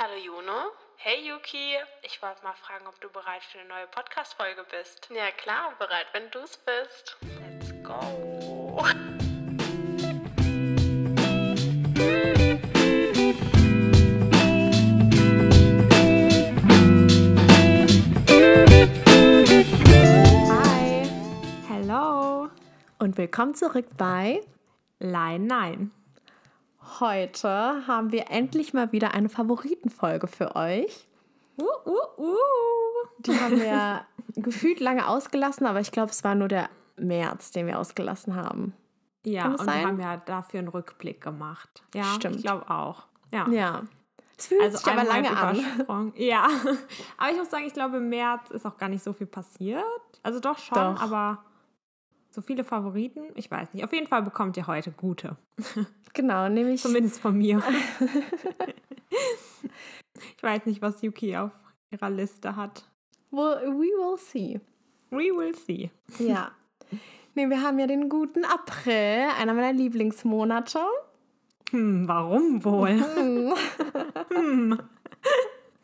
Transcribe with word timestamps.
Hallo 0.00 0.14
Juno. 0.14 0.70
Hey 0.94 1.28
Yuki, 1.28 1.74
ich 2.02 2.22
wollte 2.22 2.44
mal 2.44 2.54
fragen, 2.54 2.86
ob 2.86 3.00
du 3.00 3.08
bereit 3.08 3.42
für 3.42 3.58
eine 3.58 3.68
neue 3.68 3.88
Podcast-Folge 3.88 4.64
bist. 4.70 5.08
Ja 5.12 5.32
klar, 5.32 5.72
bereit, 5.76 6.06
wenn 6.12 6.30
du 6.30 6.38
es 6.38 6.56
bist. 6.56 7.16
Let's 7.40 7.72
go. 7.82 8.78
Hi 20.48 21.02
Hello. 21.66 22.48
und 23.00 23.18
willkommen 23.18 23.56
zurück 23.56 23.86
bei 23.96 24.42
Line 25.00 25.44
9. 25.44 25.97
Heute 27.00 27.86
haben 27.86 28.12
wir 28.12 28.30
endlich 28.30 28.72
mal 28.72 28.92
wieder 28.92 29.14
eine 29.14 29.28
Favoritenfolge 29.28 30.26
für 30.26 30.56
euch. 30.56 31.06
Uh, 31.60 31.64
uh, 31.86 32.22
uh. 32.22 32.36
Die 33.18 33.38
haben 33.38 33.60
wir 33.60 34.06
gefühlt 34.42 34.80
lange 34.80 35.06
ausgelassen, 35.06 35.66
aber 35.66 35.80
ich 35.80 35.92
glaube, 35.92 36.10
es 36.10 36.24
war 36.24 36.34
nur 36.34 36.48
der 36.48 36.70
März, 36.96 37.50
den 37.50 37.66
wir 37.66 37.78
ausgelassen 37.78 38.34
haben. 38.36 38.74
Ja, 39.24 39.46
und 39.46 39.58
wir 39.58 39.64
sein? 39.64 39.86
haben 39.86 40.00
ja 40.00 40.16
dafür 40.16 40.60
einen 40.60 40.68
Rückblick 40.68 41.20
gemacht. 41.20 41.82
Ja, 41.94 42.04
Stimmt. 42.04 42.36
ich 42.36 42.42
glaube 42.42 42.70
auch. 42.70 43.06
Ja. 43.32 43.48
Ja. 43.48 43.82
Es 44.38 44.46
fühlt 44.46 44.76
sich 44.76 44.86
aber 44.86 45.04
lange 45.04 45.36
an. 45.36 46.12
Ja, 46.16 46.48
aber 47.16 47.30
ich 47.32 47.36
muss 47.36 47.50
sagen, 47.50 47.64
ich 47.66 47.74
glaube, 47.74 47.96
im 47.96 48.08
März 48.08 48.50
ist 48.50 48.64
auch 48.64 48.76
gar 48.78 48.88
nicht 48.88 49.02
so 49.02 49.12
viel 49.12 49.26
passiert. 49.26 49.84
Also 50.22 50.38
doch 50.40 50.58
schon, 50.58 50.94
Doch. 50.94 51.02
aber 51.02 51.42
so 52.30 52.40
viele 52.42 52.64
Favoriten, 52.64 53.24
ich 53.34 53.50
weiß 53.50 53.74
nicht. 53.74 53.84
Auf 53.84 53.92
jeden 53.92 54.06
Fall 54.06 54.22
bekommt 54.22 54.56
ihr 54.56 54.66
heute 54.66 54.90
gute. 54.90 55.36
Genau, 56.14 56.48
nämlich 56.48 56.80
Zumindest 56.80 57.20
von 57.20 57.36
mir. 57.36 57.62
ich 60.36 60.42
weiß 60.42 60.64
nicht, 60.66 60.80
was 60.80 61.02
Yuki 61.02 61.36
auf 61.36 61.52
ihrer 61.90 62.08
Liste 62.10 62.56
hat. 62.56 62.88
well, 63.30 63.60
we 63.66 63.86
will 63.94 64.16
see. 64.16 64.58
We 65.10 65.30
will 65.36 65.54
see. 65.54 65.90
Ja. 66.18 66.52
Nee, 67.34 67.48
wir 67.50 67.62
haben 67.62 67.78
ja 67.78 67.86
den 67.86 68.08
guten 68.08 68.44
April, 68.44 69.28
einer 69.38 69.54
meiner 69.54 69.72
Lieblingsmonate. 69.72 70.80
Hm, 71.70 72.08
warum 72.08 72.64
wohl? 72.64 73.00
Hm. 73.14 73.54
Hm. 74.30 74.78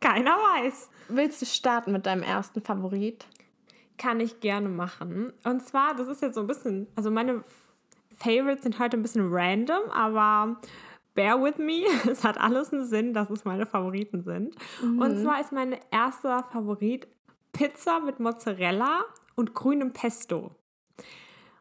Keiner 0.01 0.33
weiß. 0.33 0.91
Willst 1.11 1.43
du 1.43 1.47
starten 1.47 1.93
mit 1.93 2.07
deinem 2.07 2.25
ersten 2.25 2.61
Favorit? 2.61 3.27
Kann 3.97 4.21
ich 4.21 4.41
gerne 4.41 4.69
machen. 4.69 5.33
Und 5.45 5.65
zwar, 5.67 5.95
das 5.95 6.09
ist 6.09 6.23
jetzt 6.23 6.35
so 6.35 6.41
ein 6.41 6.47
bisschen, 6.47 6.89
also 6.97 7.11
meine 7.11 7.45
Favorites 8.17 8.63
sind 8.63 8.79
heute 8.79 8.97
ein 8.97 9.03
bisschen 9.03 9.33
random, 9.33 9.91
aber 9.91 10.61
bear 11.15 11.43
with 11.43 11.59
me. 11.59 11.85
Es 12.11 12.25
hat 12.25 12.39
alles 12.39 12.73
einen 12.73 12.85
Sinn, 12.85 13.15
dass 13.15 13.31
es 13.31 13.45
meine 13.45 13.67
Favoriten 13.67 14.23
sind. 14.23 14.57
Und 14.83 15.19
zwar 15.21 15.41
ist 15.41 15.53
mein 15.53 15.77
erster 15.91 16.45
Favorit 16.51 17.07
Pizza 17.53 18.01
mit 18.01 18.21
Mozzarella 18.21 19.05
und 19.37 19.55
grünem 19.55 19.93
Pesto. 19.93 20.51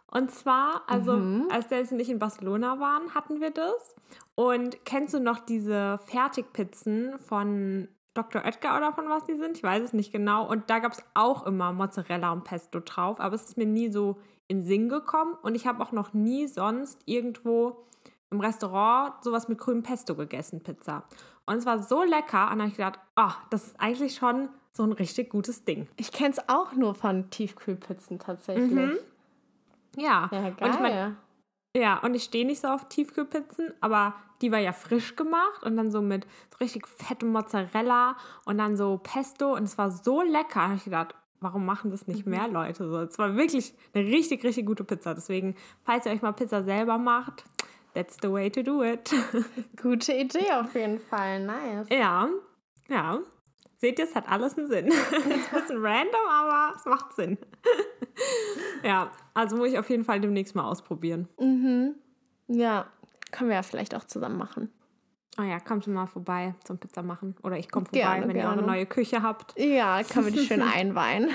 Und 0.07 0.29
zwar, 0.29 0.83
also 0.87 1.13
als 1.49 1.69
Dennis 1.69 1.91
und 1.91 1.99
ich 1.99 2.09
in 2.09 2.19
Barcelona 2.19 2.79
waren, 2.79 3.15
hatten 3.15 3.41
wir 3.41 3.49
das. 3.49 3.95
Und 4.35 4.85
kennst 4.85 5.15
du 5.15 5.19
noch 5.19 5.39
diese 5.39 5.99
Fertigpizzen 6.05 7.17
von 7.19 7.87
Dr. 8.13 8.43
Oetker 8.45 8.77
oder 8.77 8.93
von 8.93 9.09
was 9.09 9.23
die 9.25 9.35
sind? 9.35 9.57
Ich 9.57 9.63
weiß 9.63 9.83
es 9.83 9.93
nicht 9.93 10.11
genau. 10.11 10.47
Und 10.47 10.69
da 10.69 10.79
gab 10.79 10.91
es 10.93 11.03
auch 11.13 11.45
immer 11.45 11.73
Mozzarella 11.73 12.31
und 12.31 12.43
Pesto 12.43 12.79
drauf, 12.79 13.19
aber 13.19 13.35
es 13.35 13.43
ist 13.45 13.57
mir 13.57 13.65
nie 13.65 13.89
so 13.89 14.17
in 14.47 14.59
den 14.59 14.65
Sinn 14.65 14.89
gekommen. 14.89 15.35
Und 15.41 15.55
ich 15.55 15.65
habe 15.65 15.81
auch 15.83 15.91
noch 15.91 16.13
nie 16.13 16.47
sonst 16.47 16.99
irgendwo 17.05 17.85
im 18.29 18.39
Restaurant 18.39 19.23
sowas 19.23 19.47
mit 19.47 19.57
grünem 19.57 19.83
Pesto 19.83 20.15
gegessen, 20.15 20.61
Pizza. 20.61 21.03
Und 21.45 21.57
es 21.57 21.65
war 21.65 21.81
so 21.81 22.03
lecker. 22.03 22.43
Und 22.43 22.49
dann 22.51 22.59
habe 22.61 22.69
ich 22.69 22.77
gedacht, 22.77 22.99
ah, 23.15 23.33
das 23.49 23.67
ist 23.67 23.79
eigentlich 23.79 24.15
schon 24.15 24.49
so 24.71 24.83
ein 24.83 24.91
richtig 24.91 25.29
gutes 25.29 25.65
Ding. 25.65 25.87
Ich 25.97 26.11
kenne 26.11 26.31
es 26.31 26.49
auch 26.49 26.73
nur 26.73 26.95
von 26.95 27.29
Tiefkühlpizzen 27.29 28.19
tatsächlich. 28.19 28.71
Mhm. 28.71 28.97
Ja, 29.97 30.29
Ja, 30.31 30.47
und 30.47 30.57
geil. 30.57 30.71
ich 30.73 30.79
mein, 30.79 31.17
ja, 31.75 31.99
und 31.99 32.13
ich 32.13 32.23
stehe 32.23 32.45
nicht 32.45 32.61
so 32.61 32.67
auf 32.67 32.87
Tiefkühlpizzen, 32.87 33.73
aber 33.81 34.13
die 34.41 34.51
war 34.51 34.59
ja 34.59 34.73
frisch 34.73 35.15
gemacht 35.15 35.63
und 35.63 35.77
dann 35.77 35.89
so 35.89 36.01
mit 36.01 36.25
so 36.51 36.57
richtig 36.59 36.87
fettem 36.87 37.31
Mozzarella 37.31 38.15
und 38.45 38.57
dann 38.57 38.75
so 38.77 38.99
Pesto 39.01 39.55
und 39.55 39.63
es 39.63 39.77
war 39.77 39.89
so 39.89 40.21
lecker. 40.21 40.59
Da 40.59 40.61
habe 40.63 40.75
ich 40.75 40.83
gedacht, 40.83 41.15
warum 41.39 41.65
machen 41.65 41.91
das 41.91 42.07
nicht 42.07 42.25
mehr 42.25 42.47
Leute 42.47 42.87
so? 42.89 42.97
Es 42.99 43.17
war 43.17 43.35
wirklich 43.35 43.73
eine 43.93 44.05
richtig, 44.05 44.43
richtig 44.43 44.65
gute 44.65 44.83
Pizza. 44.83 45.13
Deswegen, 45.15 45.55
falls 45.83 46.05
ihr 46.05 46.11
euch 46.11 46.21
mal 46.21 46.33
Pizza 46.33 46.63
selber 46.63 46.97
macht, 46.97 47.43
that's 47.93 48.17
the 48.21 48.31
way 48.31 48.49
to 48.49 48.61
do 48.61 48.83
it. 48.83 49.13
Gute 49.81 50.13
Idee 50.13 50.51
auf 50.53 50.75
jeden 50.75 50.99
Fall. 50.99 51.45
Nice. 51.45 51.87
ja, 51.89 52.29
ja. 52.87 53.19
Seht 53.83 53.99
ihr, 53.99 54.05
es 54.05 54.15
hat 54.15 54.29
alles 54.29 54.57
einen 54.57 54.67
Sinn. 54.67 54.87
ist 54.87 55.13
ein 55.13 55.59
bisschen 55.59 55.85
random, 55.85 56.21
aber 56.31 56.73
es 56.73 56.85
macht 56.85 57.13
Sinn. 57.17 57.37
ja, 58.83 59.11
also 59.33 59.57
muss 59.57 59.71
ich 59.71 59.77
auf 59.77 59.89
jeden 59.89 60.05
Fall 60.05 60.21
demnächst 60.21 60.55
mal 60.55 60.63
ausprobieren. 60.63 61.27
Mhm. 61.37 61.95
Ja, 62.47 62.85
können 63.33 63.49
wir 63.49 63.57
ja 63.57 63.61
vielleicht 63.61 63.93
auch 63.93 64.05
zusammen 64.05 64.37
machen. 64.37 64.71
Oh 65.37 65.41
ja, 65.41 65.59
kommt 65.59 65.85
mal 65.87 66.05
vorbei 66.05 66.55
zum 66.63 66.77
Pizza 66.77 67.03
machen. 67.03 67.35
Oder 67.43 67.57
ich 67.57 67.69
komme 67.69 67.85
vorbei, 67.85 67.99
Gerne, 67.99 68.29
wenn 68.29 68.37
ihr 68.37 68.43
eure 68.45 68.53
gerne. 68.53 68.67
neue 68.67 68.85
Küche 68.85 69.21
habt. 69.21 69.53
Ja, 69.59 70.01
können 70.03 70.27
wir 70.27 70.31
die 70.31 70.45
schön 70.45 70.61
einweihen. 70.75 71.29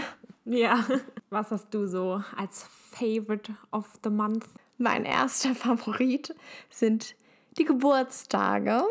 Ja. 0.46 0.86
Was 1.28 1.50
hast 1.50 1.74
du 1.74 1.86
so 1.86 2.22
als 2.34 2.66
Favorite 2.92 3.52
of 3.72 3.90
the 4.02 4.08
Month? 4.08 4.46
Mein 4.78 5.04
erster 5.04 5.54
Favorit 5.54 6.34
sind 6.70 7.14
die 7.58 7.66
Geburtstage. 7.66 8.84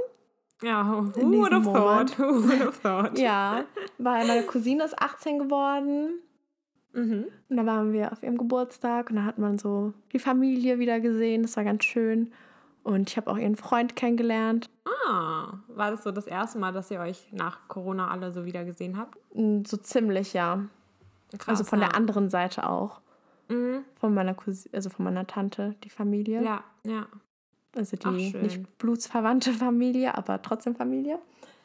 Ja, 0.63 0.84
who 1.16 1.31
would 1.38 1.53
have 1.53 1.66
thought? 1.72 2.18
Who 2.18 2.44
would 2.44 2.59
have 2.59 2.79
thought? 2.81 3.18
Ja, 3.19 3.66
weil 3.97 4.25
meine 4.25 4.44
Cousine 4.44 4.84
ist 4.84 5.00
18 5.00 5.40
geworden. 5.40 6.19
Mhm. 6.94 7.25
Und 7.50 7.57
da 7.57 7.66
waren 7.66 7.94
wir 7.94 8.12
auf 8.12 8.23
ihrem 8.23 8.38
Geburtstag 8.38 9.09
und 9.12 9.17
da 9.17 9.23
hat 9.23 9.38
man 9.38 9.59
so 9.59 9.94
die 10.13 10.19
Familie 10.19 10.79
wieder 10.79 11.00
gesehen. 11.00 11.44
Das 11.44 11.56
war 11.57 11.63
ganz 11.63 11.84
schön. 11.84 12.31
Und 12.84 13.09
ich 13.09 13.17
habe 13.17 13.29
auch 13.29 13.38
ihren 13.38 13.56
Freund 13.56 13.96
kennengelernt. 13.96 14.69
Ah, 15.06 15.59
war 15.67 15.91
das 15.91 16.03
so 16.03 16.12
das 16.12 16.25
erste 16.25 16.57
Mal, 16.57 16.72
dass 16.72 16.90
ihr 16.90 17.00
euch 17.01 17.28
nach 17.31 17.67
Corona 17.67 18.09
alle 18.09 18.31
so 18.31 18.46
wieder 18.46 18.63
gesehen 18.66 18.97
habt? 18.97 19.17
So 19.34 19.78
ziemlich, 19.78 20.34
ja. 20.34 20.66
Krass, 21.38 21.50
Also 21.59 21.63
von 21.66 21.81
ja. 21.81 21.88
der 21.90 21.96
anderen 21.97 22.29
Seite 22.29 22.67
auch. 22.67 23.01
Mhm. 23.50 23.84
Von 24.00 24.13
meiner 24.13 24.34
Cousine, 24.34 24.73
also 24.73 24.90
von 24.90 25.06
meiner 25.06 25.28
Tante, 25.28 25.75
die 25.84 25.90
Familie. 25.90 26.41
Ja, 26.41 26.63
ja, 26.85 27.07
Also 27.77 27.97
Ach, 28.03 28.13
die 28.13 28.31
schön. 28.31 28.41
nicht 28.41 28.77
blutsverwandte 28.79 29.53
Familie, 29.53 30.17
aber 30.17 30.41
trotzdem 30.41 30.75
Familie. 30.75 31.19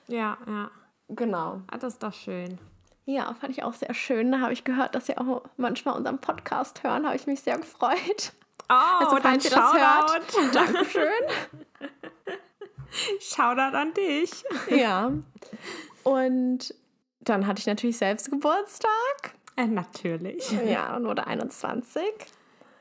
ja, 0.08 0.36
ja. 0.46 0.70
Genau. 1.08 1.60
Ah, 1.70 1.76
das 1.78 1.94
ist 1.94 2.02
doch 2.02 2.12
schön. 2.14 2.58
Ja, 3.04 3.34
fand 3.34 3.52
ich 3.52 3.62
auch 3.64 3.74
sehr 3.74 3.92
schön. 3.92 4.32
Da 4.32 4.40
habe 4.40 4.52
ich 4.54 4.64
gehört, 4.64 4.94
dass 4.94 5.06
Sie 5.06 5.18
auch 5.18 5.42
manchmal 5.58 5.94
unseren 5.96 6.18
Podcast 6.18 6.82
hören. 6.84 7.04
Habe 7.04 7.16
ich 7.16 7.26
mich 7.26 7.40
sehr 7.42 7.58
gefreut. 7.58 8.32
Oh, 8.70 8.74
Also, 9.00 9.16
falls 9.20 9.44
ihr 9.44 9.50
das 9.50 9.72
hört. 9.74 10.54
Dankeschön. 10.54 11.02
Shoutout 13.20 13.76
an 13.76 13.92
dich. 13.94 14.44
ja. 14.70 15.12
Und 16.04 16.74
dann 17.20 17.46
hatte 17.46 17.60
ich 17.60 17.66
natürlich 17.66 17.98
selbst 17.98 18.30
Geburtstag. 18.30 19.34
Äh, 19.56 19.66
natürlich. 19.66 20.50
Ja, 20.66 20.96
und 20.96 21.04
wurde 21.04 21.26
21. 21.26 22.02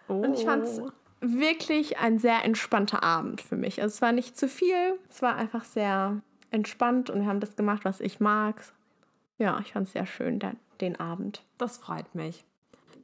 Oh. 0.07 0.13
Und 0.13 0.33
ich 0.35 0.45
fand 0.45 0.63
es 0.65 0.81
wirklich 1.21 1.97
ein 1.99 2.17
sehr 2.19 2.43
entspannter 2.43 3.03
Abend 3.03 3.41
für 3.41 3.55
mich. 3.55 3.81
Also 3.81 3.93
es 3.95 4.01
war 4.01 4.11
nicht 4.11 4.37
zu 4.37 4.47
viel. 4.47 4.99
Es 5.09 5.21
war 5.21 5.35
einfach 5.35 5.63
sehr 5.63 6.21
entspannt 6.49 7.09
und 7.09 7.21
wir 7.21 7.27
haben 7.27 7.39
das 7.39 7.55
gemacht, 7.55 7.85
was 7.85 8.01
ich 8.01 8.19
mag. 8.19 8.61
Ja, 9.37 9.59
ich 9.61 9.73
fand 9.73 9.87
es 9.87 9.93
sehr 9.93 10.05
schön, 10.05 10.39
den, 10.39 10.57
den 10.81 10.99
Abend. 10.99 11.43
Das 11.57 11.77
freut 11.77 12.13
mich. 12.15 12.43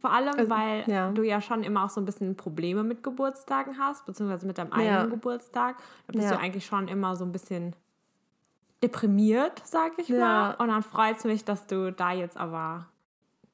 Vor 0.02 0.12
allem, 0.12 0.36
Also, 0.38 0.50
weil 0.50 0.84
ja. 0.88 1.12
du 1.12 1.24
ja 1.24 1.42
schon 1.42 1.64
immer 1.64 1.86
auch 1.86 1.90
so 1.90 2.00
ein 2.02 2.06
bisschen 2.06 2.36
Probleme 2.36 2.84
mit 2.84 3.04
Geburtstagen 3.04 3.78
hast, 3.80 4.06
beziehungsweise 4.06 4.46
mit 4.46 4.58
deinem 4.58 4.72
eigenen 4.72 4.94
Ja. 4.94 5.06
Geburtstag. 5.06 5.78
Da 6.06 6.12
bist 6.14 6.26
Ja. 6.26 6.36
du 6.36 6.40
eigentlich 6.40 6.66
schon 6.66 6.88
immer 6.88 7.16
so 7.16 7.26
ein 7.26 7.32
bisschen 7.32 7.74
deprimiert, 8.84 9.62
sag 9.66 9.94
ich 9.98 10.10
Ja. 10.10 10.20
mal. 10.20 10.54
Und 10.56 10.68
dann 10.68 10.84
freut 10.84 11.18
es 11.18 11.24
mich, 11.24 11.44
dass 11.46 11.66
du 11.68 11.92
da 11.92 12.12
jetzt 12.12 12.38
aber 12.38 12.86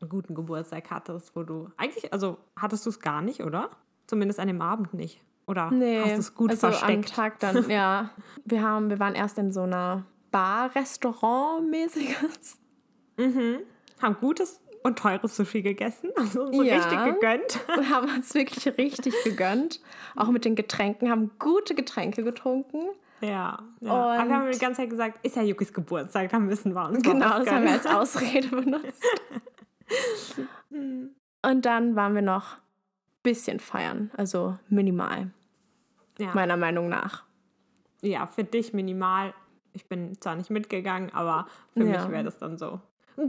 einen 0.01 0.10
guten 0.10 0.36
Geburtstag 0.36 0.89
hattest, 0.92 1.36
wo 1.36 1.44
du 1.44 1.69
eigentlich, 1.77 2.12
also 2.12 2.38
hattest 2.57 2.86
du 2.86 2.89
es 2.89 3.00
gar 3.00 3.21
nicht, 3.21 3.42
oder? 3.42 3.69
Zumindest 4.07 4.39
an 4.39 4.47
dem 4.47 4.61
Abend 4.61 4.94
nicht. 4.94 5.19
Oder 5.45 5.65
hast 5.65 5.73
du 5.73 5.83
es 6.19 6.35
gut 6.35 6.51
also 6.51 6.67
versteckt? 6.67 7.09
am 7.09 7.15
Tag 7.15 7.39
dann, 7.39 7.69
ja. 7.77 8.11
Wir, 8.45 8.61
haben, 8.61 8.89
wir 8.89 9.00
waren 9.00 9.13
erst 9.15 9.38
in 9.38 9.51
so 9.51 9.63
einer 9.63 10.05
Bar-Restaurant-mäßiges. 10.31 12.59
Mhm. 13.15 13.59
Haben 14.01 14.15
gutes 14.19 14.59
und 14.81 14.97
teures 14.97 15.35
Sushi 15.35 15.61
gegessen, 15.61 16.09
also 16.15 16.51
so 16.51 16.63
Ja. 16.63 16.77
richtig 16.77 17.13
gegönnt. 17.13 17.59
Wir 17.77 17.89
haben 17.89 18.09
uns 18.11 18.33
wirklich 18.33 18.65
richtig 18.75 19.13
gegönnt. 19.23 19.79
Auch 20.15 20.29
mit 20.29 20.45
den 20.45 20.55
Getränken, 20.55 21.11
haben 21.11 21.29
gute 21.38 21.75
Getränke 21.75 22.23
getrunken. 22.23 22.88
Ja, 23.21 23.59
ja. 23.81 23.91
Aber 23.91 24.27
wir 24.27 24.35
haben 24.35 24.45
Und- 24.47 24.55
die 24.55 24.59
ganze 24.59 24.81
Zeit 24.81 24.89
gesagt, 24.89 25.23
ist 25.23 25.35
ja 25.35 25.44
Yukis 25.44 25.73
Geburtstag, 25.73 26.31
dann 26.31 26.47
müssen 26.47 26.73
wir 26.73 26.89
uns 26.89 27.03
Genau, 27.03 27.38
das 27.38 27.51
haben 27.51 27.65
wir 27.65 27.71
als 27.73 27.85
Ausrede 27.85 28.47
benutzt. 28.47 29.03
Und 30.71 31.61
dann 31.65 31.95
waren 31.95 32.15
wir 32.15 32.23
noch 32.23 32.57
bisschen 33.24 33.60
feiern, 33.60 34.12
also 34.18 34.58
minimal, 34.70 35.31
ja. 36.20 36.31
meiner 36.34 36.58
Meinung 36.58 36.90
nach. 36.90 37.24
ja, 38.02 38.28
für 38.28 38.44
dich 38.44 38.74
minimal. 38.74 39.34
ich 39.75 39.88
bin 39.88 40.20
zwar 40.22 40.36
nicht 40.36 40.50
mitgegangen, 40.52 41.10
aber 41.14 41.48
für 41.74 41.84
Ja. 41.84 42.02
mich 42.04 42.10
wäre 42.12 42.24
das 42.24 42.38
dann 42.38 42.58
so. 42.60 42.80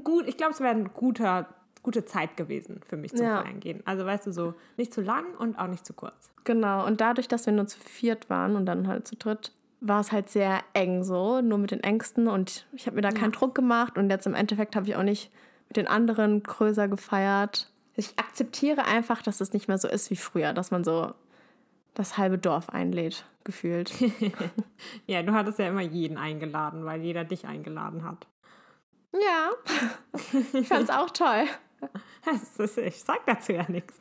Gut, 0.02 0.26
ich 0.29 0.37
glaube, 0.37 0.52
es 0.52 0.61
wäre 0.61 0.75
eine 0.75 0.88
gute, 0.91 1.46
gute 1.82 2.05
Zeit 2.05 2.37
gewesen 2.37 2.81
für 2.87 2.96
mich 2.99 3.14
zum 3.14 3.25
Ja. 3.26 3.41
Feiern 3.43 3.61
gehen. 3.61 3.82
Also 3.87 4.05
weißt 4.05 4.26
du, 4.26 4.32
so 4.32 4.55
nicht 4.76 4.93
zu 4.93 5.00
lang 5.00 5.25
und 5.38 5.58
auch 5.58 5.69
nicht 5.69 5.87
zu 5.87 5.94
kurz. 5.94 6.31
Genau, 6.44 6.85
und 6.87 7.00
dadurch, 7.00 7.29
dass 7.29 7.46
wir 7.46 7.52
nur 7.55 7.67
zu 7.67 7.79
viert 7.81 8.29
waren 8.29 8.56
und 8.56 8.67
dann 8.67 8.87
halt 8.88 9.06
zu 9.08 9.17
dritt, 9.17 9.52
war 9.81 10.00
es 10.00 10.12
halt 10.12 10.29
sehr 10.29 10.61
eng 10.75 11.02
so, 11.05 11.41
nur 11.41 11.56
mit 11.58 11.70
den 11.70 11.82
Ängsten 11.82 12.29
und 12.29 12.67
ich 12.73 12.87
habe 12.87 12.96
mir 12.96 13.02
da 13.02 13.11
keinen 13.11 13.32
Druck 13.32 13.55
gemacht 13.55 13.96
und 13.96 14.11
jetzt 14.11 14.26
im 14.26 14.35
Endeffekt 14.35 14.76
habe 14.76 14.87
ich 14.87 14.96
auch 14.96 15.02
nicht 15.02 15.31
mit 15.69 15.76
den 15.79 15.87
anderen 15.87 16.43
größer 16.43 16.88
gefeiert. 16.88 17.70
Ich 17.96 18.19
akzeptiere 18.19 18.85
einfach, 18.85 19.23
dass 19.23 19.41
es 19.41 19.52
nicht 19.52 19.69
mehr 19.69 19.79
so 19.79 19.88
ist 19.88 20.11
wie 20.11 20.17
früher, 20.17 20.52
dass 20.52 20.70
man 20.70 20.82
so 20.85 21.12
das 21.94 22.19
halbe 22.19 22.38
Dorf 22.38 22.69
einlädt, 22.70 23.25
gefühlt. 23.44 23.93
Ja, 25.06 25.23
du 25.23 25.32
hattest 25.32 25.58
ja 25.58 25.69
immer 25.69 25.81
jeden 25.82 26.17
eingeladen, 26.19 26.85
weil 26.85 27.00
jeder 27.02 27.25
dich 27.25 27.46
eingeladen 27.46 28.05
hat. 28.05 28.26
ja, 29.12 29.50
ich 30.52 30.67
fand 30.69 30.85
es 30.85 30.91
auch 30.91 31.11
toll. 31.11 31.44
Ist, 32.58 32.79
ich 32.79 33.02
sag 33.02 33.25
dazu 33.26 33.52
ja 33.52 33.64
nichts. 33.70 33.94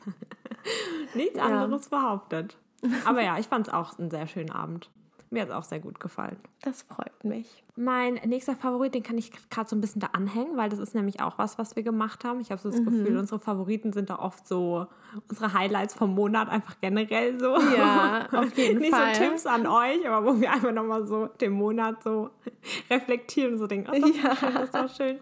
Nichts 1.14 1.38
Ja. 1.38 1.44
anderes 1.44 1.90
behauptet. 1.90 2.58
Aber 3.06 3.22
ja, 3.22 3.38
ich 3.38 3.48
fand 3.48 3.68
es 3.68 3.74
auch 3.74 4.00
einen 4.00 4.10
sehr 4.10 4.28
schönen 4.28 4.52
Abend. 4.52 4.90
Mir 5.34 5.42
hat 5.42 5.50
es 5.50 5.56
auch 5.56 5.64
sehr 5.64 5.80
gut 5.80 6.00
gefallen. 6.00 6.38
Das 6.62 6.84
freut 6.84 7.24
mich. 7.24 7.64
Mein 7.76 8.14
nächster 8.26 8.56
Favorit, 8.56 8.94
den 8.94 9.02
kann 9.02 9.18
ich 9.18 9.32
gerade 9.50 9.68
so 9.68 9.76
ein 9.76 9.82
bisschen 9.82 10.00
da 10.00 10.10
anhängen, 10.14 10.56
weil 10.58 10.70
das 10.70 10.78
ist 10.78 10.94
nämlich 10.94 11.22
auch 11.22 11.40
was, 11.40 11.58
was 11.58 11.76
wir 11.76 11.82
gemacht 11.82 12.24
haben. 12.24 12.40
Ich 12.40 12.52
habe 12.52 12.62
so 12.62 12.70
das 12.70 12.78
Gefühl, 12.84 13.18
unsere 13.18 13.40
Favoriten 13.40 13.92
sind 13.94 14.12
da 14.12 14.20
oft 14.20 14.48
so 14.48 14.86
unsere 15.28 15.54
Highlights 15.54 15.96
vom 15.96 16.14
Monat 16.14 16.50
einfach 16.50 16.76
generell 16.82 17.40
so. 17.40 17.58
Ja, 17.76 18.28
auf 18.32 18.56
jeden 18.56 18.80
Nicht 18.80 18.94
Fall. 18.94 19.16
so 19.16 19.22
Tipps 19.24 19.48
an 19.48 19.66
euch, 19.66 20.08
aber 20.08 20.24
wo 20.24 20.40
wir 20.40 20.52
einfach 20.52 20.72
nochmal 20.72 21.06
so 21.08 21.26
den 21.26 21.54
Monat 21.54 22.04
so 22.04 22.30
reflektieren 22.92 23.54
und 23.54 23.58
so 23.60 23.66
denken, 23.66 23.90
oh, 23.92 24.00
das 24.00 24.16
Ja. 24.18 24.24
war 24.24 24.36
schön, 24.38 24.54
das 24.54 24.74
war 24.74 24.90
schön. 24.90 25.20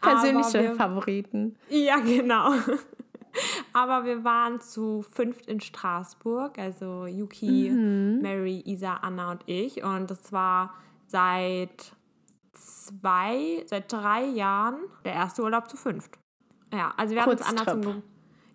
Persönliche 0.00 0.74
Favoriten. 0.74 1.56
ja, 1.68 1.96
genau. 1.98 2.52
Aber 3.72 4.04
wir 4.04 4.24
waren 4.24 4.60
zu 4.60 5.02
fünft 5.02 5.46
in 5.46 5.60
Straßburg, 5.60 6.58
also 6.58 7.06
Yuki, 7.06 7.70
Mary, 7.70 8.62
Isa, 8.66 8.96
Anna 8.96 9.30
und 9.32 9.42
ich. 9.46 9.82
Und 9.82 10.10
das 10.10 10.32
war 10.32 10.74
seit 11.06 11.92
zwei, 12.52 13.64
seit 13.66 13.92
drei 13.92 14.24
Jahren 14.24 14.80
der 15.04 15.14
erste 15.14 15.42
Urlaub 15.42 15.68
zu 15.68 15.76
fünft. 15.76 16.18
Ja, 16.72 16.92
also 16.96 17.14
wir 17.14 17.22
hatten 17.22 17.30
uns 17.32 17.42
Anna 17.42 17.64
zum 17.64 18.02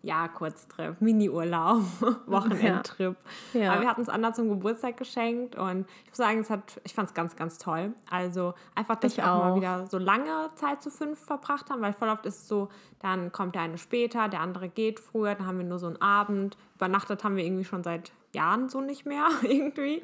ja, 0.07 0.30
Kurztrip, 0.30 1.01
Mini-Urlaub, 1.01 1.81
Wochenendtrip. 2.27 3.18
Ja. 3.54 3.74
Aber 3.74 3.81
wir 3.81 3.89
hatten 3.89 4.01
es 4.01 4.07
Anna 4.07 4.33
zum 4.33 4.48
Geburtstag 4.48 4.95
geschenkt 4.95 5.57
und 5.57 5.86
ich 6.04 6.09
muss 6.12 6.18
sagen, 6.18 6.39
es 6.39 6.50
hat, 6.50 6.80
ich 6.86 6.94
fand 6.94 7.09
es 7.09 7.13
ganz, 7.13 7.36
ganz 7.36 7.57
toll. 7.57 7.94
Also 8.09 8.54
einfach, 8.74 8.95
dass 8.95 9.12
Ich 9.12 9.18
wir 9.18 9.30
auch 9.30 9.39
mal 9.39 9.51
auch. 9.51 9.56
wieder 9.57 9.86
so 9.88 9.98
lange 9.98 10.50
Zeit 10.56 10.81
zu 10.81 10.89
fünf 10.89 11.19
verbracht 11.19 11.69
haben, 11.69 11.81
weil 11.81 11.92
voll 11.92 12.07
oft 12.07 12.25
ist 12.25 12.38
es 12.38 12.48
so, 12.48 12.69
dann 13.00 13.33
kommt 13.33 13.56
der 13.56 13.63
eine 13.63 13.77
später, 13.77 14.30
der 14.30 14.39
andere 14.39 14.69
geht 14.69 15.01
früher, 15.01 15.36
dann 15.36 15.45
haben 15.45 15.57
wir 15.57 15.65
nur 15.65 15.80
so 15.80 15.88
einen 15.88 16.01
Abend. 16.01 16.57
Übernachtet 16.75 17.25
haben 17.25 17.36
wir 17.36 17.44
irgendwie 17.44 17.65
schon 17.65 17.83
seit 17.83 18.13
Jahren 18.33 18.69
so 18.69 18.81
nicht 18.81 19.06
mehr 19.06 19.27
irgendwie. 19.41 20.01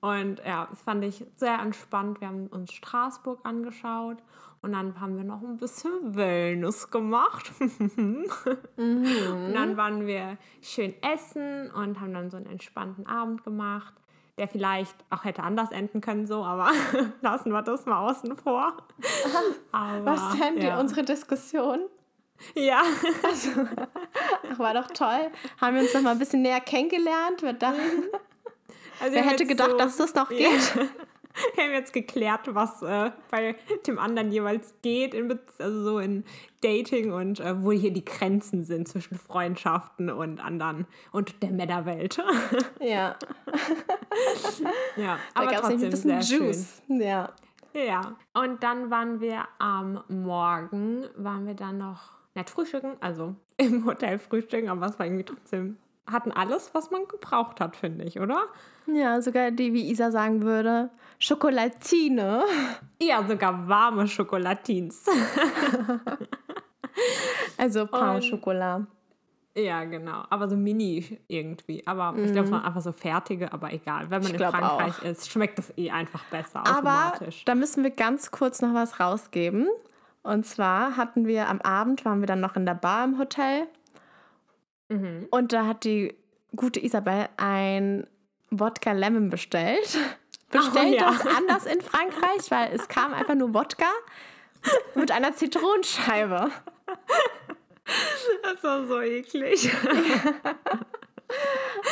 Und 0.00 0.40
ja, 0.46 0.66
das 0.70 0.82
fand 0.82 1.04
ich 1.04 1.24
sehr 1.36 1.58
entspannt. 1.58 2.20
Wir 2.20 2.28
haben 2.28 2.46
uns 2.48 2.72
Straßburg 2.72 3.40
angeschaut 3.44 4.18
und 4.62 4.72
dann 4.72 5.00
haben 5.00 5.16
wir 5.16 5.24
noch 5.24 5.42
ein 5.42 5.58
bisschen 5.58 6.16
Wellness 6.16 6.90
gemacht. 6.90 7.52
Und 7.60 9.54
dann 9.54 9.76
waren 9.76 10.06
wir 10.06 10.38
schön 10.60 10.94
essen 11.02 11.70
und 11.70 12.00
haben 12.00 12.12
dann 12.12 12.30
so 12.30 12.36
einen 12.36 12.46
entspannten 12.46 13.06
Abend 13.06 13.44
gemacht, 13.44 13.94
der 14.38 14.48
vielleicht 14.48 14.96
auch 15.10 15.24
hätte 15.24 15.42
anders 15.42 15.70
enden 15.70 16.00
können, 16.00 16.26
so, 16.26 16.42
aber 16.44 16.70
lassen 17.20 17.52
wir 17.52 17.62
das 17.62 17.86
mal 17.86 18.08
außen 18.08 18.36
vor. 18.36 18.76
Aber, 19.72 20.04
Was 20.04 20.38
denn 20.38 20.56
die, 20.56 20.66
ja. 20.66 20.80
unsere 20.80 21.04
Diskussion? 21.04 21.80
Ja, 22.54 22.82
Ach, 23.22 24.58
war 24.58 24.74
doch 24.74 24.88
toll. 24.88 25.30
Haben 25.60 25.76
wir 25.76 25.82
uns 25.82 25.94
noch 25.94 26.02
mal 26.02 26.10
ein 26.12 26.18
bisschen 26.18 26.42
näher 26.42 26.60
kennengelernt. 26.60 27.42
Wir 27.42 27.52
dachten, 27.52 27.80
also 29.00 29.14
wer 29.14 29.22
haben 29.22 29.28
hätte 29.30 29.42
jetzt 29.44 29.48
gedacht, 29.50 29.70
so, 29.72 29.76
dass 29.78 29.96
das 29.96 30.14
noch 30.14 30.30
Ja. 30.30 30.50
geht? 30.50 30.74
Wir 31.54 31.64
haben 31.64 31.72
jetzt 31.72 31.92
geklärt, 31.92 32.54
was 32.54 32.80
äh, 32.80 33.10
bei 33.30 33.56
dem 33.86 33.98
anderen 33.98 34.32
jeweils 34.32 34.72
geht, 34.80 35.12
in, 35.12 35.38
also 35.58 35.84
so 35.84 35.98
in 35.98 36.24
Dating 36.62 37.12
und 37.12 37.40
äh, 37.40 37.62
wo 37.62 37.72
hier 37.72 37.92
die 37.92 38.06
Grenzen 38.06 38.64
sind 38.64 38.88
zwischen 38.88 39.18
Freundschaften 39.18 40.08
und 40.08 40.40
anderen 40.40 40.86
und 41.12 41.42
der 41.42 41.50
Männerwelt. 41.50 42.16
Ja, 42.80 43.16
ja, 44.96 45.18
da 45.34 45.40
aber 45.42 45.52
trotzdem 45.52 45.82
ein 45.82 45.90
bisschen 45.90 46.22
sehr 46.22 46.38
Juice. 46.38 46.82
Ja. 46.88 47.34
schön. 47.74 47.86
Ja, 47.86 48.16
und 48.32 48.62
dann 48.62 48.90
waren 48.90 49.20
wir 49.20 49.46
am 49.58 50.02
Morgen, 50.08 51.04
waren 51.16 51.46
wir 51.46 51.52
dann 51.54 51.76
noch 51.76 52.15
nett 52.36 52.48
frühstücken, 52.50 52.96
also 53.00 53.34
im 53.56 53.84
Hotel 53.86 54.18
frühstücken, 54.18 54.68
aber 54.68 54.86
es 54.86 54.98
war 54.98 55.06
irgendwie 55.06 55.24
trotzdem, 55.24 55.76
hatten 56.10 56.30
alles, 56.30 56.70
was 56.72 56.90
man 56.92 57.08
gebraucht 57.08 57.60
hat, 57.60 57.74
finde 57.76 58.04
ich, 58.04 58.20
oder? 58.20 58.42
ja, 58.86 59.20
sogar 59.20 59.50
die, 59.50 59.72
wie 59.72 59.90
Isa 59.90 60.12
sagen 60.12 60.42
würde, 60.42 60.90
Schokolatine. 61.18 62.44
Ja, 63.02 63.26
sogar 63.26 63.66
warme 63.68 64.06
Schokolatins. 64.06 65.04
Also 67.58 67.86
Pain 67.86 68.22
Chocolat. 68.22 68.82
Ja, 69.56 69.84
genau. 69.84 70.24
Aber 70.28 70.48
so 70.48 70.56
mini 70.56 71.18
irgendwie. 71.28 71.86
Aber 71.86 72.14
ich 72.18 72.32
glaube, 72.32 72.46
es 72.46 72.50
waren 72.52 72.64
einfach 72.64 72.80
so 72.82 72.92
fertige, 72.92 73.52
aber 73.52 73.72
egal. 73.72 74.10
Wenn 74.10 74.22
man 74.22 74.30
Mhm. 74.32 74.36
Ich 74.36 74.40
in 74.40 74.50
Frankreich 74.50 74.98
auch. 75.00 75.04
ist, 75.04 75.30
schmeckt 75.30 75.58
das 75.58 75.72
eh 75.78 75.90
einfach 75.90 76.22
besser 76.24 76.60
Aber 76.66 76.76
automatisch. 77.08 77.44
da 77.44 77.54
müssen 77.54 77.82
wir 77.82 77.90
ganz 77.90 78.30
kurz 78.30 78.60
noch 78.60 78.74
was 78.74 79.00
rausgeben. 79.00 79.68
Und 80.26 80.44
zwar 80.44 80.96
hatten 80.96 81.26
wir 81.26 81.48
am 81.48 81.60
Abend, 81.60 82.04
waren 82.04 82.20
wir 82.20 82.26
dann 82.26 82.40
noch 82.40 82.56
in 82.56 82.66
der 82.66 82.74
Bar 82.74 83.04
im 83.04 83.18
Hotel. 83.18 83.68
Mhm. 84.88 85.28
Und 85.30 85.52
da 85.52 85.66
hat 85.66 85.84
die 85.84 86.14
gute 86.54 86.84
Isabel 86.84 87.28
ein 87.36 88.08
Wodka 88.50 88.90
Lemon 88.92 89.30
bestellt. 89.30 89.96
Bestellt 90.50 90.94
ja. 90.94 91.10
das 91.10 91.26
anders 91.26 91.66
in 91.66 91.80
Frankreich, 91.80 92.50
weil 92.50 92.72
es 92.72 92.86
kam 92.88 93.12
einfach 93.12 93.34
nur 93.34 93.52
Wodka 93.52 93.90
mit 94.94 95.10
einer 95.10 95.34
Zitronenscheibe. 95.34 96.50
Das 98.42 98.62
war 98.62 98.86
so 98.86 99.00
eklig. 99.00 99.70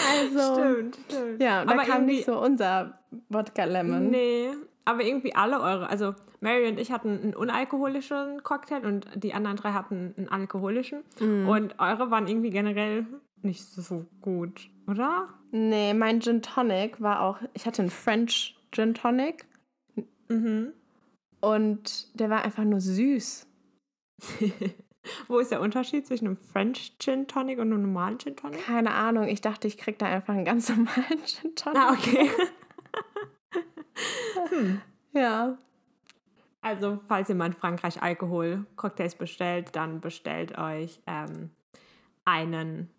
Also, 0.09 0.55
stimmt, 0.55 0.99
stimmt. 1.09 1.43
ja, 1.43 1.65
da 1.65 1.73
aber 1.73 1.83
kam 1.83 2.07
nicht 2.07 2.25
so 2.25 2.39
unser 2.39 3.01
Wodka 3.29 3.65
Lemon. 3.65 4.09
Nee, 4.09 4.51
aber 4.85 5.03
irgendwie 5.03 5.35
alle 5.35 5.61
eure. 5.61 5.89
Also 5.89 6.15
Mary 6.41 6.69
und 6.69 6.79
ich 6.79 6.93
hatten 6.93 7.20
einen 7.23 7.35
unalkoholischen 7.35 8.43
Cocktail 8.43 8.85
und 8.87 9.08
die 9.15 9.32
anderen 9.35 9.56
drei 9.56 9.73
hatten 9.73 10.15
einen 10.17 10.29
alkoholischen. 10.29 11.03
Mhm. 11.20 11.49
Und 11.49 11.79
eure 11.79 12.11
waren 12.11 12.27
irgendwie 12.29 12.51
generell 12.51 13.06
nicht 13.43 13.65
so 13.65 14.06
gut, 14.20 14.70
oder? 14.87 15.29
Nee, 15.51 15.94
mein 15.94 16.20
Gin 16.20 16.43
Tonic 16.43 17.01
war 17.01 17.20
auch, 17.20 17.39
ich 17.53 17.67
hatte 17.67 17.82
einen 17.82 17.91
French 17.91 18.58
Gin 18.73 18.94
Tonic 18.94 19.47
Mhm. 20.29 20.73
und 21.41 22.19
der 22.19 22.31
war 22.31 22.43
einfach 22.43 22.65
nur 22.65 22.81
süß. 22.81 23.47
Wo 25.29 25.39
ist 25.39 25.51
der 25.51 25.61
Unterschied 25.61 26.06
zwischen 26.06 26.27
einem 26.27 26.37
French 26.39 26.97
Gin 26.99 27.27
Tonic 27.27 27.58
und 27.58 27.70
einem 27.73 27.82
normalen 27.82 28.19
Gin 28.19 28.37
Tonic? 28.37 28.65
Keine 28.65 28.93
Ahnung, 28.93 29.29
ich 29.29 29.43
dachte, 29.43 29.69
ich 29.69 29.77
krieg 29.77 29.99
da 29.99 30.06
einfach 30.06 30.32
einen 30.35 30.47
ganz 30.47 30.69
normalen 30.75 31.25
Gin 31.27 31.55
Tonic. 31.55 31.79
Ah, 31.79 31.93
okay. 31.93 32.31
Ja. 35.13 35.56
Also, 36.61 36.99
falls 37.08 37.29
ihr 37.29 37.34
mal 37.34 37.46
in 37.46 37.53
Frankreich 37.53 38.03
Alkohol-Cocktails 38.03 39.17
bestellt, 39.17 39.77
dann 39.77 40.01
bestellt 40.01 40.56
euch 40.58 41.01
ähm, 41.06 41.51
einen 42.25 42.91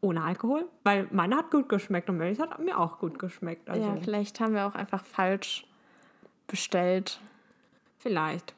ohne 0.00 0.22
Alkohol, 0.22 0.68
weil 0.84 1.08
meine 1.12 1.36
hat 1.36 1.50
gut 1.50 1.68
geschmeckt 1.68 2.10
und 2.10 2.18
Marys 2.18 2.38
hat 2.38 2.58
mir 2.58 2.78
auch 2.78 2.98
gut 2.98 3.18
geschmeckt. 3.18 3.68
Also, 3.70 3.86
Ja, 3.86 3.96
vielleicht 4.02 4.40
haben 4.40 4.54
wir 4.54 4.66
auch 4.66 4.74
einfach 4.74 5.04
falsch 5.04 5.66
bestellt. 6.46 7.20
vielleicht. 7.98 8.54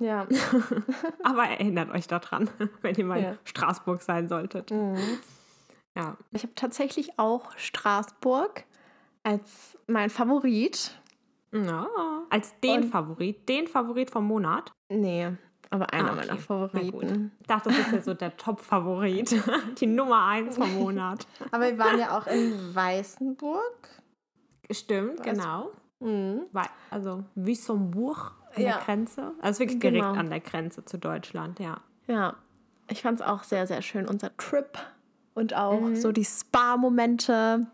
Ja. 0.00 0.26
Aber 1.24 1.44
erinnert 1.44 1.90
euch 1.90 2.06
daran, 2.06 2.48
wenn 2.82 2.94
ihr 2.94 3.04
mal 3.04 3.20
Ja. 3.22 3.30
in 3.32 3.38
Straßburg 3.44 4.02
sein 4.02 4.28
solltet. 4.28 4.70
Ja. 4.70 6.16
Ich 6.30 6.42
habe 6.44 6.54
tatsächlich 6.54 7.18
auch 7.18 7.50
Straßburg 7.56 8.64
als 9.26 9.76
mein 9.86 10.08
Favorit. 10.10 10.96
ja. 11.52 11.86
Als 12.30 12.58
den 12.60 12.82
Und- 12.84 12.90
Favorit, 12.90 13.48
den 13.48 13.66
Favorit 13.68 14.10
vom 14.10 14.26
Monat. 14.26 14.72
Nee, 14.88 15.30
aber 15.70 15.92
einer 15.92 16.10
Ah, 16.10 16.12
okay. 16.14 16.26
meiner 16.26 16.38
Favoriten. 16.38 17.32
Ich 17.40 17.46
dachte, 17.46 17.68
das 17.70 17.78
ist 17.78 17.92
jetzt 17.92 18.04
so 18.04 18.14
der 18.14 18.36
Top-Favorit. 18.36 19.30
Die 19.80 19.86
Nummer 19.86 20.24
eins 20.26 20.56
vom 20.56 20.72
Monat. 20.74 21.26
Aber 21.52 21.64
wir 21.64 21.78
waren 21.78 21.98
ja 21.98 22.16
auch 22.18 22.26
in 22.26 22.74
Weißenburg. 22.74 23.88
Stimmt, 24.70 25.18
Was? 25.20 25.26
genau. 25.26 25.70
Mhm. 26.00 26.46
Also 26.90 27.24
Wissembourg 27.36 28.32
an 28.54 28.62
Ja. 28.62 28.72
der 28.76 28.82
Grenze. 28.84 29.32
Also 29.40 29.60
wirklich 29.60 29.80
Genau. 29.80 30.00
direkt 30.00 30.18
an 30.18 30.30
der 30.30 30.40
Grenze 30.40 30.84
zu 30.84 30.98
Deutschland, 30.98 31.58
ja. 31.60 31.78
Ja, 32.08 32.34
ich 32.88 33.02
fand 33.02 33.20
es 33.20 33.26
auch 33.26 33.42
sehr, 33.44 33.66
sehr 33.66 33.82
schön, 33.82 34.06
unser 34.08 34.36
Trip. 34.36 34.78
Und 35.34 35.54
auch 35.54 35.80
Mhm. 35.80 35.96
so 35.96 36.10
die 36.12 36.24
Spa-Momente. 36.24 37.66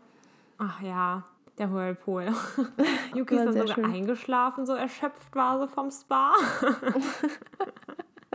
Ach 0.59 0.81
ja. 0.81 1.23
Der 1.57 1.71
Whirlpool. 1.71 2.27
Yuki 3.15 3.35
ist 3.35 3.45
dann 3.45 3.53
sogar 3.53 3.75
schön. 3.75 3.85
eingeschlafen, 3.85 4.65
so 4.65 4.73
erschöpft 4.73 5.35
war 5.35 5.59
sie 5.59 5.67
vom 5.67 5.91
Spa. 5.91 6.33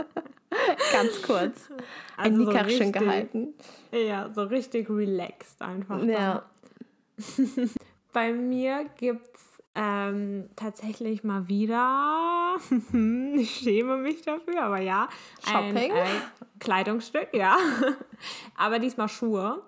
Ganz 0.93 1.23
kurz. 1.23 1.69
Ein 2.17 2.33
Also 2.33 2.45
so 2.45 2.51
Nickerchen 2.51 2.83
richtig- 2.87 2.93
gehalten. 3.03 3.55
Ja, 3.93 4.31
so 4.33 4.43
richtig 4.43 4.89
relaxed 4.91 5.61
einfach. 5.63 6.03
Ja. 6.03 6.43
Bei 8.13 8.33
mir 8.33 8.87
gibt's 8.99 9.45
ähm, 9.75 10.49
tatsächlich 10.57 11.23
mal 11.25 11.47
wieder, 11.49 12.57
ich 13.37 13.51
schäme 13.57 13.99
mich 13.99 14.23
dafür, 14.23 14.63
aber 14.63 14.81
ja, 14.81 15.09
Shopping? 15.45 15.93
ein 15.93 16.07
äh, 16.07 16.21
Kleidungsstück, 16.59 17.29
ja. 17.33 17.57
aber 18.57 18.79
diesmal 18.81 19.09
Schuhe. 19.09 19.63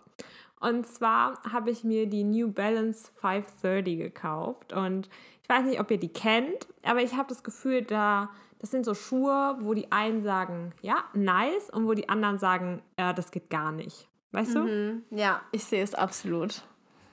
Und 0.60 0.86
zwar 0.86 1.42
habe 1.50 1.70
ich 1.70 1.84
mir 1.84 2.06
die 2.06 2.22
New 2.22 2.52
Balance 2.52 3.10
530 3.16 3.98
gekauft. 3.98 4.72
Und 4.72 5.08
ich 5.42 5.48
weiß 5.48 5.64
nicht, 5.64 5.80
ob 5.80 5.90
ihr 5.90 5.98
die 5.98 6.12
kennt, 6.12 6.68
aber 6.84 7.02
ich 7.02 7.14
habe 7.14 7.28
das 7.28 7.42
Gefühl, 7.42 7.82
da, 7.82 8.30
das 8.58 8.70
sind 8.70 8.84
so 8.84 8.94
Schuhe, 8.94 9.56
wo 9.60 9.74
die 9.74 9.90
einen 9.90 10.22
sagen, 10.22 10.72
ja, 10.82 11.04
nice, 11.14 11.70
und 11.70 11.86
wo 11.86 11.94
die 11.94 12.08
anderen 12.08 12.38
sagen, 12.38 12.82
ja, 12.98 13.12
das 13.12 13.30
geht 13.30 13.50
gar 13.50 13.72
nicht. 13.72 14.06
Weißt 14.32 14.54
du? 14.54 14.60
Mhm. 14.60 15.02
Ja, 15.10 15.40
ich 15.50 15.64
sehe 15.64 15.82
es 15.82 15.94
absolut. 15.94 16.62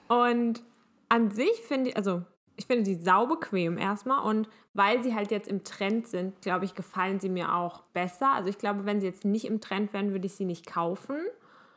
Und 0.08 0.62
an 1.10 1.32
sich 1.32 1.62
finde 1.68 1.92
ich, 1.92 1.98
also 1.98 2.22
ich 2.58 2.66
finde 2.66 2.84
die 2.84 2.96
sau 2.96 3.28
bequem 3.28 3.78
erstmal 3.78 4.24
und 4.24 4.50
weil 4.74 5.04
sie 5.04 5.16
halt 5.16 5.32
jetzt 5.32 5.48
im 5.48 5.64
Trend 5.64 6.08
sind, 6.08 6.42
glaube 6.42 6.66
ich, 6.66 6.76
gefallen 6.76 7.20
sie 7.20 7.30
mir 7.30 7.56
auch 7.56 7.82
besser. 7.94 8.34
Also 8.34 8.50
ich 8.50 8.58
glaube, 8.58 8.86
wenn 8.86 9.00
sie 9.00 9.08
jetzt 9.08 9.26
nicht 9.26 9.46
im 9.46 9.62
Trend 9.62 9.94
wären, 9.94 10.12
würde 10.12 10.28
ich 10.28 10.34
sie 10.34 10.46
nicht 10.46 10.68
kaufen. 10.68 11.18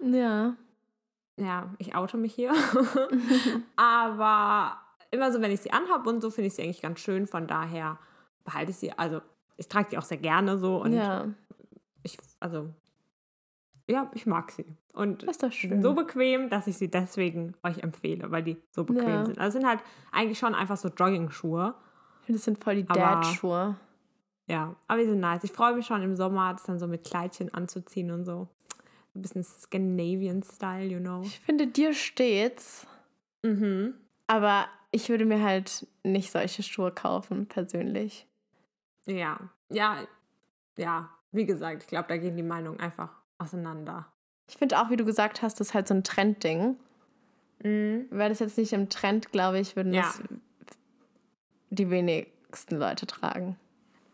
Ja. 0.01 0.57
Ja, 1.41 1.75
ich 1.79 1.95
oute 1.95 2.17
mich 2.17 2.35
hier. 2.35 2.53
Aber 3.77 4.77
immer 5.11 5.33
so, 5.33 5.41
wenn 5.41 5.51
ich 5.51 5.61
sie 5.61 5.73
anhabe 5.73 6.09
und 6.09 6.21
so, 6.21 6.31
finde 6.31 6.49
ich 6.49 6.55
sie 6.55 6.63
eigentlich 6.63 6.83
ganz 6.83 7.01
schön. 7.01 7.27
Von 7.27 7.47
daher 7.47 7.99
behalte 8.45 8.71
ich 8.71 8.77
sie, 8.77 8.93
also 8.93 9.21
ich 9.57 9.69
trage 9.69 9.91
die 9.91 9.99
auch 9.99 10.03
sehr 10.03 10.19
gerne 10.19 10.59
so 10.59 10.81
und 10.83 10.93
ja, 10.93 11.27
ich, 12.03 12.19
also 12.41 12.71
ja, 13.89 14.11
ich 14.15 14.27
mag 14.27 14.51
sie. 14.53 14.77
Und 14.93 15.25
so 15.83 15.95
bequem, 15.95 16.49
dass 16.49 16.67
ich 16.67 16.79
sie 16.79 16.89
deswegen 16.89 17.55
euch 17.63 17.79
empfehle, 17.79 18.31
weil 18.31 18.43
die 18.43 18.57
so 18.71 18.85
bequem 18.85 19.09
Ja. 19.09 19.27
sind. 19.27 19.39
Also 19.39 19.49
es 19.49 19.63
sind 19.63 19.69
halt 19.69 19.81
eigentlich 20.13 20.39
schon 20.39 20.55
einfach 20.55 20.77
so 20.77 20.89
Jogging-Schuhe. 20.89 21.75
Ich 22.21 22.27
finde, 22.27 22.39
das 22.39 22.45
sind 22.45 22.63
voll 22.63 22.77
die 22.77 22.85
Dad-Schuhe. 22.85 23.77
Ja, 24.47 24.75
aber 24.89 25.01
die 25.01 25.07
sind 25.07 25.21
nice. 25.21 25.45
Ich 25.45 25.53
freue 25.53 25.75
mich 25.75 25.87
schon 25.87 26.03
im 26.03 26.17
Sommer, 26.17 26.53
das 26.53 26.65
dann 26.65 26.79
so 26.79 26.87
mit 26.89 27.05
Kleidchen 27.05 27.53
anzuziehen 27.55 28.11
und 28.11 28.25
so. 28.25 28.49
Ein 29.21 29.23
bisschen 29.23 29.45
Scandinavian-Style, 29.45 30.85
you 30.87 30.99
know. 30.99 31.21
Ich 31.25 31.41
finde, 31.41 31.67
dir 31.67 31.93
steht's, 31.93 32.87
Mhm. 33.43 33.93
aber 34.27 34.67
ich 34.93 35.11
würde 35.11 35.27
mir 35.27 35.43
halt 35.43 35.87
nicht 36.03 36.31
solche 36.33 36.63
Schuhe 36.63 36.91
kaufen, 36.91 37.45
persönlich. 37.47 38.27
Ja, 39.05 39.39
ja, 39.69 39.99
ja. 40.79 41.11
Wie 41.33 41.45
gesagt, 41.45 41.83
ich 41.83 41.89
glaube, 41.89 42.09
da 42.09 42.17
gehen 42.17 42.35
die 42.37 42.43
Meinungen 42.43 42.81
einfach 42.81 43.11
auseinander. 43.37 44.07
Ich 44.49 44.57
finde 44.57 44.81
auch, 44.81 44.89
wie 44.89 44.97
du 44.97 45.05
gesagt 45.05 45.43
hast, 45.43 45.61
das 45.61 45.69
ist 45.69 45.75
halt 45.75 45.87
so 45.87 45.93
ein 45.95 46.03
Trendding. 46.03 46.77
Mhm. 47.63 48.07
Wäre 48.11 48.31
das 48.31 48.39
jetzt 48.39 48.57
nicht 48.57 48.73
im 48.73 48.89
Trend, 48.89 49.33
glaube 49.33 49.59
ich, 49.61 49.77
würden 49.77 49.93
Ja. 49.93 50.03
das 50.03 50.23
die 51.69 51.91
wenigsten 51.91 52.77
Leute 52.77 53.07
tragen. 53.07 53.57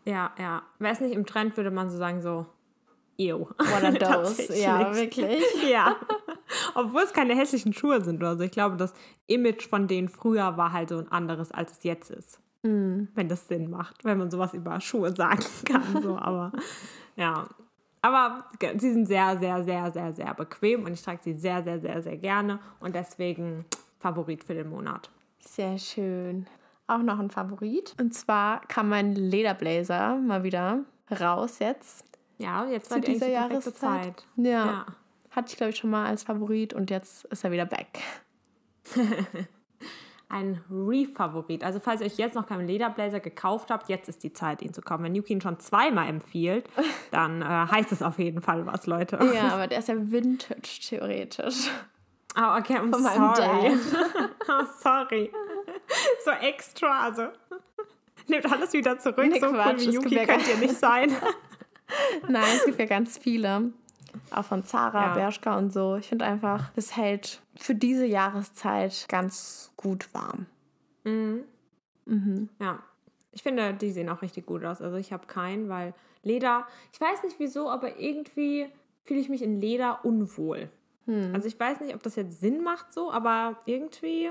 Ja, 0.03 0.33
ja. 0.37 0.63
Wäre 0.79 0.93
es 0.93 0.99
nicht 0.99 1.13
im 1.15 1.25
Trend, 1.25 1.55
würde 1.57 1.71
man 1.71 1.89
so 1.89 1.97
sagen, 1.97 2.21
so, 2.21 2.45
ew. 3.17 3.47
What 3.57 3.83
are 3.83 3.93
those? 4.23 4.53
Ja, 4.55 4.95
wirklich. 4.95 5.43
ja. 5.69 5.95
Obwohl 6.75 7.01
es 7.01 7.13
keine 7.13 7.35
hässlichen 7.35 7.73
Schuhe 7.73 8.03
sind 8.03 8.17
oder 8.17 8.37
so. 8.37 8.43
Ich 8.43 8.51
glaube, 8.51 8.77
das 8.77 8.93
Image 9.27 9.67
von 9.67 9.87
denen 9.87 10.09
früher 10.09 10.57
war 10.57 10.71
halt 10.71 10.89
so 10.89 10.97
ein 10.97 11.11
anderes, 11.11 11.51
als 11.51 11.73
es 11.73 11.83
jetzt 11.83 12.11
ist. 12.11 12.39
Mhm. 12.63 13.09
Wenn 13.15 13.27
das 13.27 13.47
Sinn 13.47 13.69
macht, 13.69 14.03
wenn 14.05 14.17
man 14.17 14.31
sowas 14.31 14.53
über 14.53 14.79
Schuhe 14.79 15.15
sagen 15.15 15.43
kann. 15.65 16.01
So, 16.01 16.17
aber 16.17 16.51
ja. 17.15 17.47
Aber 18.01 18.45
sie 18.77 18.93
sind 18.93 19.07
sehr, 19.07 19.37
sehr, 19.39 19.63
sehr, 19.63 19.91
sehr, 19.91 20.13
sehr 20.13 20.33
bequem 20.33 20.85
und 20.85 20.93
ich 20.93 21.01
trage 21.01 21.19
sie 21.23 21.33
sehr, 21.33 21.63
sehr, 21.63 21.79
sehr, 21.79 22.01
sehr 22.01 22.17
gerne 22.17 22.59
und 22.79 22.95
deswegen 22.95 23.65
Favorit 23.99 24.43
für 24.43 24.53
den 24.53 24.69
Monat. 24.69 25.09
Sehr 25.39 25.77
schön. 25.77 26.45
Auch 26.85 27.01
noch 27.01 27.19
ein 27.19 27.31
Favorit. 27.31 27.95
Und 27.99 28.13
zwar 28.13 28.61
kam 28.67 28.89
mein 28.89 29.13
Lederblazer 29.13 30.15
mal 30.15 30.43
wieder 30.43 30.85
raus 31.19 31.59
jetzt. 31.59 32.05
Ja, 32.37 32.65
jetzt 32.65 32.91
war 32.91 32.99
die 32.99 33.13
dieser 33.13 33.29
Jahreszeit. 33.29 33.75
Zeit. 33.75 34.25
Ja. 34.35 34.65
Ja. 34.65 34.85
Hatte 35.31 35.51
ich, 35.51 35.57
glaube 35.57 35.71
ich, 35.71 35.77
schon 35.77 35.89
mal 35.89 36.07
als 36.07 36.23
Favorit 36.23 36.73
und 36.73 36.89
jetzt 36.89 37.25
ist 37.25 37.43
er 37.43 37.51
wieder 37.51 37.65
back. 37.65 37.99
Ein 40.29 40.61
Re-Favorit. 40.69 41.63
Also 41.63 41.79
falls 41.79 42.01
ihr 42.01 42.07
euch 42.07 42.17
jetzt 42.17 42.35
noch 42.35 42.47
keinen 42.47 42.67
Lederblazer 42.67 43.21
gekauft 43.21 43.71
habt, 43.71 43.87
jetzt 43.87 44.09
ist 44.09 44.23
die 44.23 44.33
Zeit, 44.33 44.61
ihn 44.61 44.73
zu 44.73 44.81
kaufen. 44.81 45.03
Wenn 45.03 45.15
Yuki 45.15 45.33
ihn 45.33 45.41
schon 45.41 45.57
zweimal 45.59 46.09
empfiehlt, 46.09 46.67
dann 47.11 47.41
äh, 47.41 47.45
heißt 47.45 47.91
es 47.93 48.01
auf 48.01 48.19
jeden 48.19 48.41
Fall 48.41 48.65
was, 48.65 48.87
Leute. 48.87 49.19
Ja, 49.33 49.49
aber 49.53 49.67
der 49.67 49.79
ist 49.79 49.87
ja 49.87 49.95
vintage, 49.97 50.79
theoretisch. 50.89 51.69
Ah, 52.35 52.57
okay, 52.57 52.77
I'm 52.77 52.91
Von 52.91 53.03
sorry. 53.03 53.77
Oh, 54.49 54.65
sorry. 54.79 55.31
So 56.23 56.31
extra, 56.31 57.05
also. 57.05 57.27
Nehmt 58.27 58.51
alles 58.51 58.73
wieder 58.73 58.99
zurück. 58.99 59.25
Nee, 59.29 59.39
so 59.39 59.47
Quatsch, 59.47 59.85
cool 59.85 59.87
wie 59.87 59.95
Yuki 59.95 60.25
könnt 60.25 60.47
ihr 60.47 60.57
nicht 60.57 60.75
sein. 60.75 61.15
Nein, 62.27 62.57
es 62.57 62.65
gibt 62.65 62.79
ja 62.79 62.85
ganz 62.85 63.17
viele. 63.17 63.71
Auch 64.31 64.45
von 64.45 64.63
Zara, 64.63 65.07
Ja. 65.07 65.13
Bershka 65.13 65.57
und 65.57 65.71
so. 65.71 65.95
Ich 65.95 66.07
finde 66.07 66.25
einfach, 66.25 66.71
es 66.75 66.95
hält 66.95 67.41
für 67.55 67.75
diese 67.75 68.05
Jahreszeit 68.05 69.05
ganz 69.09 69.71
gut 69.77 70.13
warm. 70.13 70.47
Mhm. 71.03 71.43
Mhm. 72.05 72.49
Ja. 72.59 72.79
Ich 73.31 73.43
finde, 73.43 73.73
die 73.73 73.91
sehen 73.91 74.09
auch 74.09 74.21
richtig 74.21 74.45
gut 74.45 74.65
aus. 74.65 74.81
Also 74.81 74.97
ich 74.97 75.13
habe 75.13 75.27
keinen, 75.27 75.69
weil 75.69 75.93
Leder, 76.23 76.65
ich 76.91 76.99
weiß 76.99 77.23
nicht 77.23 77.39
wieso, 77.39 77.69
aber 77.69 77.99
irgendwie 77.99 78.67
fühle 79.03 79.19
ich 79.19 79.29
mich 79.29 79.41
in 79.43 79.61
Leder 79.61 80.03
unwohl. 80.03 80.69
Hm. 81.05 81.31
Also 81.33 81.47
ich 81.47 81.59
weiß 81.59 81.79
nicht, 81.81 81.93
ob 81.95 82.03
das 82.03 82.15
jetzt 82.15 82.39
Sinn 82.39 82.63
macht 82.63 82.91
so, 82.93 83.11
aber 83.11 83.57
irgendwie, 83.65 84.29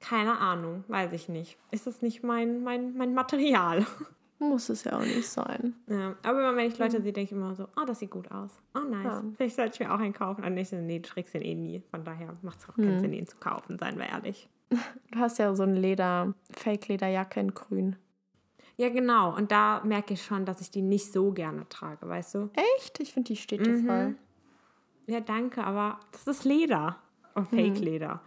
keine 0.00 0.38
Ahnung, 0.38 0.84
weiß 0.88 1.12
ich 1.12 1.28
nicht. 1.28 1.56
Ist 1.70 1.86
das 1.86 2.02
nicht 2.02 2.22
mein, 2.22 2.62
mein, 2.62 2.96
mein 2.96 3.14
Material? 3.14 3.86
Muss 4.38 4.68
es 4.68 4.84
ja 4.84 4.96
auch 4.98 5.00
nicht 5.04 5.26
sein. 5.26 5.74
Ja, 5.86 6.14
aber 6.22 6.40
immer, 6.40 6.56
wenn 6.56 6.66
ich 6.70 6.78
Leute 6.78 7.00
sehe, 7.00 7.12
denke 7.12 7.22
ich 7.22 7.32
immer 7.32 7.54
so, 7.54 7.68
oh, 7.76 7.84
das 7.86 8.00
sieht 8.00 8.10
gut 8.10 8.30
aus. 8.30 8.50
Oh, 8.74 8.80
nice. 8.80 9.04
Ja. 9.04 9.24
Vielleicht 9.36 9.56
sollte 9.56 9.74
ich 9.74 9.80
mir 9.88 9.94
auch 9.94 9.98
einen 9.98 10.12
kaufen. 10.12 10.44
Und 10.44 10.54
nicht 10.54 10.68
so, 10.68 10.76
nee, 10.76 10.98
du 10.98 11.08
den 11.22 11.42
eh 11.42 11.54
nie. 11.54 11.82
Von 11.90 12.04
daher 12.04 12.36
macht 12.42 12.58
es 12.60 12.68
auch 12.68 12.76
keinen 12.76 13.00
Sinn, 13.00 13.12
ihn 13.14 13.26
zu 13.26 13.38
kaufen, 13.38 13.78
seien 13.78 13.96
wir 13.98 14.06
ehrlich. 14.06 14.48
Du 15.12 15.20
hast 15.20 15.38
ja 15.38 15.54
so 15.54 15.62
eine 15.62 15.78
Leder, 15.78 16.34
Fake-Lederjacke 16.50 17.40
in 17.40 17.54
grün. 17.54 17.96
Ja, 18.76 18.90
genau. 18.90 19.34
Und 19.34 19.50
da 19.52 19.80
merke 19.84 20.12
ich 20.14 20.22
schon, 20.22 20.44
dass 20.44 20.60
ich 20.60 20.70
die 20.70 20.82
nicht 20.82 21.10
so 21.12 21.32
gerne 21.32 21.66
trage, 21.70 22.06
weißt 22.06 22.34
du? 22.34 22.50
Echt? 22.76 23.00
Ich 23.00 23.14
finde, 23.14 23.28
die 23.28 23.36
steht 23.36 23.64
dir 23.64 23.72
Mhm. 23.78 23.86
voll. 23.86 24.14
Ja, 25.06 25.20
danke, 25.20 25.64
aber 25.64 26.00
das 26.12 26.26
ist 26.26 26.44
Leder. 26.44 26.96
Und 27.34 27.48
Fake-Leder. 27.48 28.20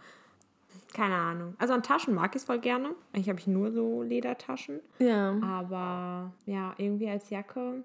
Keine 0.94 1.14
Ahnung. 1.14 1.54
Also 1.58 1.72
an 1.74 1.82
Taschen 1.82 2.14
mag 2.14 2.34
ich 2.34 2.42
es 2.42 2.46
voll 2.46 2.58
gerne. 2.58 2.94
Eigentlich 3.12 3.28
habe 3.28 3.38
ich 3.38 3.46
nur 3.46 3.72
so 3.72 4.02
Ledertaschen. 4.02 4.80
Ja. 4.98 5.38
Aber 5.42 6.32
ja, 6.46 6.74
irgendwie 6.78 7.08
als 7.08 7.30
Jacke, 7.30 7.84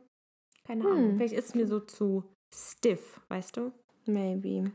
keine 0.65 0.85
Ahnung. 0.85 1.15
Vielleicht 1.17 1.33
ist 1.35 1.49
es 1.49 1.55
mir 1.55 1.67
so 1.67 1.79
zu 1.79 2.23
stiff, 2.53 3.21
weißt 3.29 3.57
du? 3.57 3.71
Maybe. 4.05 4.71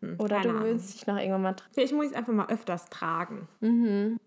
Hm, 0.00 0.16
Oder 0.18 0.40
du 0.42 0.62
willst 0.62 0.94
dich 0.94 1.06
noch 1.06 1.16
irgendwann 1.16 1.42
mal 1.42 1.52
drin. 1.54 1.68
Vielleicht 1.72 1.92
muss 1.94 2.06
ich 2.06 2.10
es 2.12 2.16
einfach 2.16 2.32
mal 2.32 2.48
öfters 2.48 2.88
tragen. 2.90 3.48
Mhm. 3.60 4.18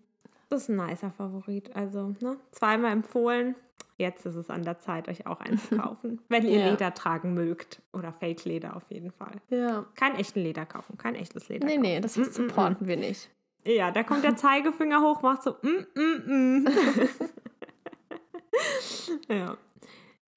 Das 0.48 0.62
ist 0.62 0.68
ein 0.68 0.76
nicer 0.76 1.10
Favorit. 1.10 1.74
Also, 1.74 2.14
ne? 2.20 2.36
Zweimal 2.50 2.92
empfohlen. 2.92 3.54
Jetzt 3.98 4.24
ist 4.26 4.34
es 4.36 4.50
an 4.50 4.62
der 4.64 4.78
Zeit, 4.78 5.08
euch 5.08 5.26
auch 5.26 5.40
einen 5.40 5.58
zu 5.58 5.76
kaufen. 5.78 6.20
Wenn 6.28 6.46
ihr 6.46 6.58
Ja. 6.60 6.70
Leder 6.70 6.94
tragen 6.94 7.34
mögt. 7.34 7.82
Oder 7.92 8.12
Fake-Leder 8.12 8.74
auf 8.76 8.84
jeden 8.90 9.10
Fall. 9.12 9.32
Ja. 9.50 9.84
Kein 9.94 10.14
echten 10.16 10.40
Leder 10.40 10.64
kaufen. 10.66 10.96
Kein 10.98 11.14
echtes 11.14 11.48
Leder 11.48 11.66
Nee, 11.66 11.74
kaufen. 11.76 11.82
nee, 11.82 12.00
das 12.00 12.16
Mm, 12.16 12.22
mm, 12.22 12.24
supporten 12.32 12.86
wir 12.88 12.96
nicht. 12.96 13.28
mm. 13.64 13.68
Ja, 13.70 13.90
da 13.92 14.02
kommt 14.02 14.24
der 14.24 14.34
Zeigefinger 14.36 15.00
hoch, 15.00 15.22
macht 15.22 15.42
so 15.42 15.56
mm, 15.62 15.86
mm, 15.94 16.64
mm. 16.64 16.68
ja. 19.28 19.56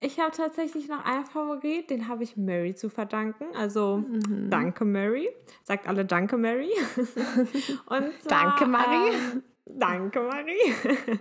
Ich 0.01 0.19
habe 0.19 0.31
tatsächlich 0.35 0.87
noch 0.87 1.03
einen 1.03 1.25
Favorit, 1.25 1.89
den 1.89 2.07
habe 2.07 2.23
ich 2.23 2.37
Mary 2.37 2.75
zu 2.75 2.89
verdanken. 2.89 3.45
Also 3.55 3.97
Mhm. 4.07 4.49
danke 4.51 4.85
Mary. 4.85 5.29
Sagt 5.63 5.87
alle 5.87 6.05
danke 6.05 6.37
Mary. 6.37 6.69
Und 6.97 8.13
zwar, 8.21 8.57
Danke, 8.57 8.65
Marie. 8.67 9.13
Ähm, 9.15 9.43
danke 9.65 10.21
Marie. 10.21 10.73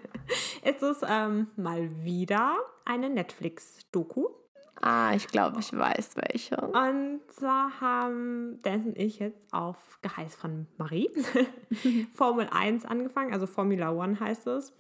es 0.63 0.83
ist 0.83 1.05
ähm, 1.09 1.49
mal 1.57 1.89
wieder 2.05 2.57
eine 2.85 3.11
Netflix-Doku. 3.11 4.29
Ah, 4.81 5.15
ich 5.15 5.29
glaube, 5.29 5.61
ich 5.61 5.73
weiß 5.73 6.17
welche. 6.17 6.57
Und 6.57 7.21
zwar 7.29 7.81
haben 7.81 8.61
Dennis 8.65 8.87
und 8.87 8.99
ich 8.99 9.19
jetzt 9.19 9.53
auf 9.53 9.99
Geheiß 10.03 10.35
von 10.35 10.67
Marie 10.77 11.09
Formel 12.15 12.49
1 12.51 12.85
angefangen, 12.85 13.33
also 13.33 13.47
Formula 13.47 13.93
One 13.93 14.19
heißt 14.19 14.47
es. 14.49 14.73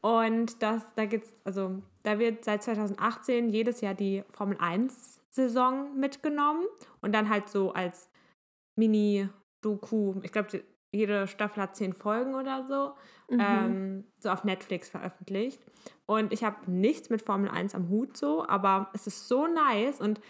Und 0.00 0.62
das, 0.62 0.82
da 0.96 1.04
gibt's, 1.04 1.32
also 1.44 1.80
da 2.02 2.18
wird 2.18 2.44
seit 2.44 2.64
2018 2.64 3.50
jedes 3.50 3.80
Jahr 3.82 3.94
die 3.94 4.24
Formel 4.32 4.56
1 4.58 5.20
Saison 5.30 5.96
mitgenommen 5.96 6.66
und 7.00 7.12
dann 7.12 7.28
halt 7.28 7.48
so 7.48 7.72
als 7.72 8.10
Mini-Doku, 8.76 10.16
ich 10.22 10.32
glaube, 10.32 10.64
jede 10.92 11.26
Staffel 11.26 11.62
hat 11.62 11.74
zehn 11.74 11.94
Folgen 11.94 12.34
oder 12.34 12.64
so, 12.68 12.92
ähm, 13.36 14.04
so 14.18 14.28
auf 14.28 14.44
Netflix 14.44 14.90
veröffentlicht. 14.90 15.60
Und 16.06 16.32
ich 16.32 16.44
habe 16.44 16.70
nichts 16.70 17.10
mit 17.10 17.22
Formel 17.22 17.50
1 17.50 17.74
am 17.74 17.88
Hut 17.88 18.16
so, 18.16 18.46
aber 18.46 18.90
es 18.92 19.06
ist 19.06 19.26
so 19.26 19.46
nice 19.46 20.00
und 20.00 20.20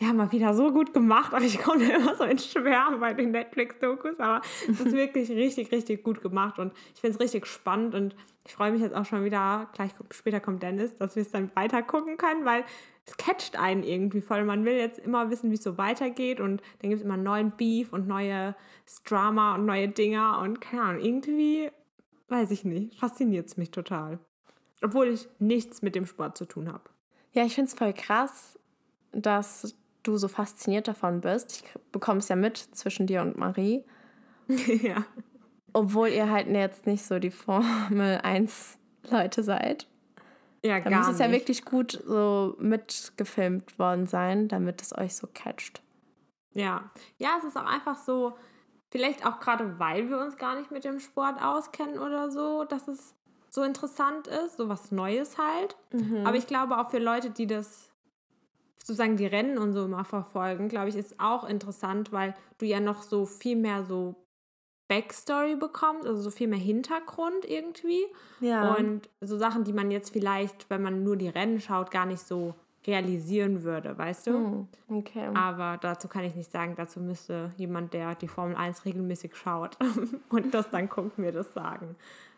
ja, 0.00 0.14
mal 0.14 0.32
wieder 0.32 0.54
so 0.54 0.72
gut 0.72 0.94
gemacht. 0.94 1.34
Aber 1.34 1.44
ich 1.44 1.58
komme 1.58 1.84
immer 1.94 2.16
so 2.16 2.24
ins 2.24 2.50
Schwärmen 2.50 3.00
bei 3.00 3.12
den 3.12 3.32
Netflix-Dokus. 3.32 4.18
Aber 4.18 4.40
es 4.68 4.80
ist 4.80 4.92
wirklich 4.92 5.30
richtig, 5.30 5.70
richtig 5.70 6.02
gut 6.02 6.22
gemacht. 6.22 6.58
Und 6.58 6.72
ich 6.94 7.00
finde 7.02 7.16
es 7.16 7.20
richtig 7.20 7.46
spannend. 7.46 7.94
Und 7.94 8.16
ich 8.46 8.54
freue 8.54 8.72
mich 8.72 8.80
jetzt 8.80 8.94
auch 8.94 9.04
schon 9.04 9.24
wieder, 9.24 9.68
gleich 9.74 9.90
später 10.10 10.40
kommt 10.40 10.62
Dennis, 10.62 10.94
dass 10.94 11.16
wir 11.16 11.22
es 11.22 11.30
dann 11.30 11.54
weiter 11.54 11.82
gucken 11.82 12.16
können, 12.16 12.46
weil 12.46 12.64
es 13.04 13.18
catcht 13.18 13.58
einen 13.58 13.82
irgendwie 13.82 14.22
voll. 14.22 14.42
Man 14.44 14.64
will 14.64 14.72
jetzt 14.72 14.98
immer 14.98 15.30
wissen, 15.30 15.50
wie 15.50 15.56
es 15.56 15.62
so 15.62 15.76
weitergeht. 15.76 16.40
Und 16.40 16.62
dann 16.80 16.88
gibt 16.88 17.00
es 17.00 17.04
immer 17.04 17.18
neuen 17.18 17.50
Beef 17.50 17.92
und 17.92 18.08
neues 18.08 18.54
Drama 19.04 19.56
und 19.56 19.66
neue 19.66 19.88
Dinger. 19.88 20.38
Und 20.40 20.62
keine 20.62 20.82
Ahnung, 20.82 21.04
irgendwie, 21.04 21.70
weiß 22.28 22.50
ich 22.52 22.64
nicht, 22.64 22.98
fasziniert 22.98 23.48
es 23.48 23.58
mich 23.58 23.70
total. 23.70 24.18
Obwohl 24.82 25.08
ich 25.08 25.28
nichts 25.38 25.82
mit 25.82 25.94
dem 25.94 26.06
Sport 26.06 26.38
zu 26.38 26.46
tun 26.46 26.72
habe. 26.72 26.84
Ja, 27.32 27.44
ich 27.44 27.54
finde 27.54 27.68
es 27.68 27.74
voll 27.74 27.92
krass, 27.92 28.58
dass 29.12 29.74
du 30.02 30.16
so 30.16 30.28
fasziniert 30.28 30.88
davon 30.88 31.20
bist. 31.20 31.62
Ich 31.62 31.74
bekomme 31.92 32.18
es 32.18 32.28
ja 32.28 32.36
mit 32.36 32.56
zwischen 32.58 33.06
dir 33.06 33.22
und 33.22 33.36
Marie. 33.36 33.84
ja. 34.48 35.04
Obwohl 35.72 36.08
ihr 36.08 36.30
halt 36.30 36.48
jetzt 36.48 36.86
nicht 36.86 37.04
so 37.04 37.18
die 37.18 37.30
Formel 37.30 38.18
1 38.22 38.78
Leute 39.10 39.42
seid. 39.42 39.86
Ja, 40.64 40.80
Da 40.80 40.90
gar 40.90 40.98
muss 40.98 41.08
es 41.08 41.18
nicht. 41.18 41.26
ja 41.26 41.32
wirklich 41.32 41.64
gut 41.64 42.02
so 42.06 42.56
mitgefilmt 42.58 43.78
worden 43.78 44.06
sein, 44.06 44.48
damit 44.48 44.82
es 44.82 44.96
euch 44.96 45.14
so 45.14 45.28
catcht. 45.32 45.82
Ja. 46.52 46.90
Ja, 47.18 47.36
es 47.38 47.44
ist 47.44 47.56
auch 47.56 47.64
einfach 47.64 47.96
so, 47.96 48.36
vielleicht 48.90 49.24
auch 49.24 49.40
gerade, 49.40 49.78
weil 49.78 50.10
wir 50.10 50.18
uns 50.18 50.36
gar 50.36 50.58
nicht 50.58 50.70
mit 50.70 50.84
dem 50.84 50.98
Sport 51.00 51.40
auskennen 51.40 51.98
oder 51.98 52.30
so, 52.30 52.64
dass 52.64 52.88
es 52.88 53.14
so 53.48 53.62
interessant 53.62 54.26
ist, 54.26 54.56
so 54.58 54.68
was 54.68 54.92
Neues 54.92 55.38
halt. 55.38 55.76
Aber 56.24 56.36
ich 56.36 56.46
glaube 56.46 56.78
auch 56.78 56.90
für 56.90 56.98
Leute, 56.98 57.30
die 57.30 57.46
das 57.46 57.89
sozusagen 58.82 59.16
die 59.16 59.26
Rennen 59.26 59.58
und 59.58 59.72
so 59.72 59.84
immer 59.84 60.04
verfolgen, 60.04 60.68
glaube 60.68 60.88
ich, 60.88 60.96
ist 60.96 61.20
auch 61.20 61.48
interessant, 61.48 62.12
weil 62.12 62.34
du 62.58 62.66
ja 62.66 62.80
noch 62.80 63.02
so 63.02 63.26
viel 63.26 63.56
mehr 63.56 63.84
so 63.84 64.16
Backstory 64.88 65.54
bekommst, 65.54 66.06
also 66.06 66.20
so 66.20 66.30
viel 66.30 66.48
mehr 66.48 66.58
Hintergrund 66.58 67.44
irgendwie. 67.44 68.04
Ja. 68.40 68.74
Und 68.74 69.08
so 69.20 69.38
Sachen, 69.38 69.62
die 69.62 69.72
man 69.72 69.90
jetzt 69.90 70.10
vielleicht, 70.10 70.68
wenn 70.68 70.82
man 70.82 71.04
nur 71.04 71.16
die 71.16 71.28
Rennen 71.28 71.60
schaut, 71.60 71.92
gar 71.92 72.06
nicht 72.06 72.20
so 72.20 72.54
realisieren 72.86 73.62
würde, 73.62 73.96
weißt 73.96 74.26
du? 74.26 74.32
Hm, 74.32 74.68
okay. 74.88 75.28
Aber 75.34 75.78
dazu 75.80 76.08
kann 76.08 76.24
ich 76.24 76.34
nicht 76.34 76.50
sagen, 76.50 76.74
dazu 76.76 76.98
müsste 76.98 77.50
jemand, 77.56 77.92
der 77.92 78.14
die 78.14 78.26
Formel 78.26 78.56
1 78.56 78.84
regelmäßig 78.84 79.36
schaut 79.36 79.76
und 80.30 80.54
das 80.54 80.70
dann 80.70 80.88
guckt, 80.88 81.18
mir 81.18 81.30
das 81.30 81.52
sagen. 81.52 81.94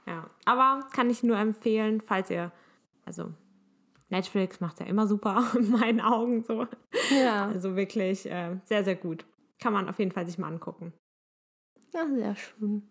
Ja, 0.07 0.27
aber 0.45 0.85
kann 0.93 1.09
ich 1.11 1.23
nur 1.23 1.39
empfehlen, 1.39 2.03
falls 2.05 2.29
ihr, 2.29 2.51
also 3.07 3.31
Netflix 4.13 4.61
macht 4.61 4.79
ja 4.81 4.87
immer 4.87 5.07
super 5.09 5.45
in 5.59 5.71
meinen 5.71 6.01
Augen 6.01 6.45
so. 6.45 6.67
ja. 7.11 7.47
Also 7.49 7.75
wirklich 7.75 8.31
äh, 8.31 8.57
sehr, 8.65 8.85
sehr 8.85 8.95
gut. 8.97 9.25
Kann 9.61 9.73
man 9.73 9.89
auf 9.89 9.99
jeden 9.99 10.13
Fall 10.13 10.27
sich 10.27 10.39
mal 10.39 10.49
angucken. 10.49 10.93
ja, 11.93 12.07
sehr 12.07 12.37
schön. 12.37 12.83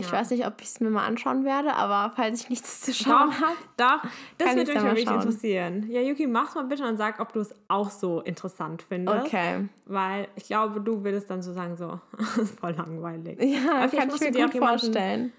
Ich 0.00 0.06
Ja. 0.06 0.12
weiß 0.12 0.30
nicht, 0.30 0.46
ob 0.46 0.54
ich 0.62 0.68
es 0.68 0.80
mir 0.80 0.88
mal 0.88 1.04
anschauen 1.06 1.44
werde, 1.44 1.74
aber 1.74 2.14
falls 2.16 2.40
ich 2.42 2.48
nichts 2.48 2.80
zu 2.80 2.94
schauen 2.94 3.30
habe. 3.38 3.56
doch, 3.76 4.02
das 4.38 4.48
Kann 4.48 4.56
würde 4.56 4.72
mich 4.72 4.82
wirklich 4.82 5.04
schauen. 5.06 5.16
interessieren. 5.16 5.86
Ja, 5.90 6.00
Yuki, 6.00 6.26
mach's 6.26 6.54
mal 6.54 6.64
bitte 6.64 6.86
und 6.88 6.96
sag, 6.96 7.20
ob 7.20 7.34
du 7.34 7.40
es 7.40 7.54
auch 7.68 7.90
so 7.90 8.22
interessant 8.22 8.80
findest. 8.88 9.26
Okay. 9.26 9.68
Weil 9.84 10.28
ich 10.36 10.44
glaube, 10.44 10.80
du 10.80 11.04
würdest 11.04 11.28
dann 11.28 11.42
so 11.42 11.52
sagen, 11.52 11.76
so, 11.76 12.00
voll 12.60 12.72
langweilig. 12.72 13.38
Ja, 13.42 13.86
vielleicht 13.88 13.96
kann 13.98 14.08
ich 14.14 14.20
mir 14.20 14.26
gut 14.30 14.54
jemanden- 14.54 14.58
vorstellen. 14.60 15.32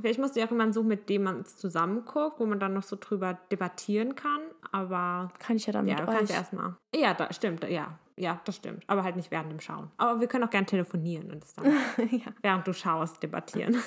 Vielleicht 0.00 0.18
musst 0.18 0.34
du 0.34 0.40
ja 0.40 0.46
auch 0.46 0.50
jemanden 0.50 0.72
suchen, 0.72 0.88
mit 0.88 1.08
dem 1.08 1.22
man 1.22 1.40
es 1.40 1.56
zusammen 1.56 2.04
guckt, 2.04 2.40
wo 2.40 2.46
man 2.46 2.58
dann 2.58 2.74
noch 2.74 2.82
so 2.82 2.96
drüber 2.98 3.38
debattieren 3.50 4.14
kann. 4.14 4.40
Aber 4.72 5.32
Kann 5.38 5.56
ich 5.56 5.66
ja 5.66 5.72
dann 5.72 5.86
ja, 5.86 5.96
mit 5.96 6.06
kannst 6.06 6.32
erstmal. 6.32 6.74
Ja, 6.94 7.14
das 7.14 7.36
stimmt. 7.36 7.64
Ja, 7.68 7.98
ja, 8.16 8.40
das 8.44 8.56
stimmt. 8.56 8.84
Aber 8.86 9.04
halt 9.04 9.16
nicht 9.16 9.30
während 9.30 9.50
dem 9.50 9.60
Schauen. 9.60 9.90
Aber 9.96 10.20
wir 10.20 10.26
können 10.26 10.44
auch 10.44 10.50
gerne 10.50 10.66
telefonieren 10.66 11.30
und 11.30 11.44
es 11.44 11.54
dann, 11.54 11.66
ja. 12.10 12.32
während 12.42 12.66
du 12.66 12.72
schaust, 12.72 13.22
debattieren. 13.22 13.76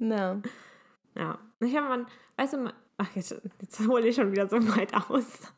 No. 0.00 0.42
ja. 1.16 1.38
Ich 1.58 1.74
habe 1.74 1.88
man, 1.88 2.06
weißt 2.36 2.52
du, 2.52 2.72
ach, 2.98 3.08
jetzt, 3.16 3.34
jetzt 3.60 3.80
hole 3.88 4.06
ich 4.06 4.14
schon 4.14 4.30
wieder 4.30 4.46
so 4.46 4.56
weit 4.76 4.94
aus. 4.94 5.52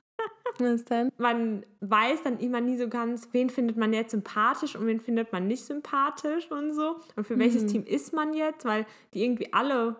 Was 0.60 0.84
denn? 0.84 1.10
Man 1.18 1.64
weiß 1.80 2.22
dann 2.22 2.38
immer 2.38 2.60
nie 2.60 2.76
so 2.76 2.88
ganz, 2.88 3.28
wen 3.32 3.50
findet 3.50 3.76
man 3.76 3.92
jetzt 3.92 4.12
sympathisch 4.12 4.76
und 4.76 4.86
wen 4.86 5.00
findet 5.00 5.32
man 5.32 5.46
nicht 5.46 5.64
sympathisch 5.64 6.50
und 6.50 6.74
so. 6.74 6.96
Und 7.16 7.26
für 7.26 7.38
welches 7.38 7.66
Team 7.66 7.84
ist 7.84 8.12
man 8.12 8.34
jetzt, 8.34 8.64
weil 8.64 8.86
die 9.14 9.24
irgendwie 9.24 9.52
alle 9.52 9.96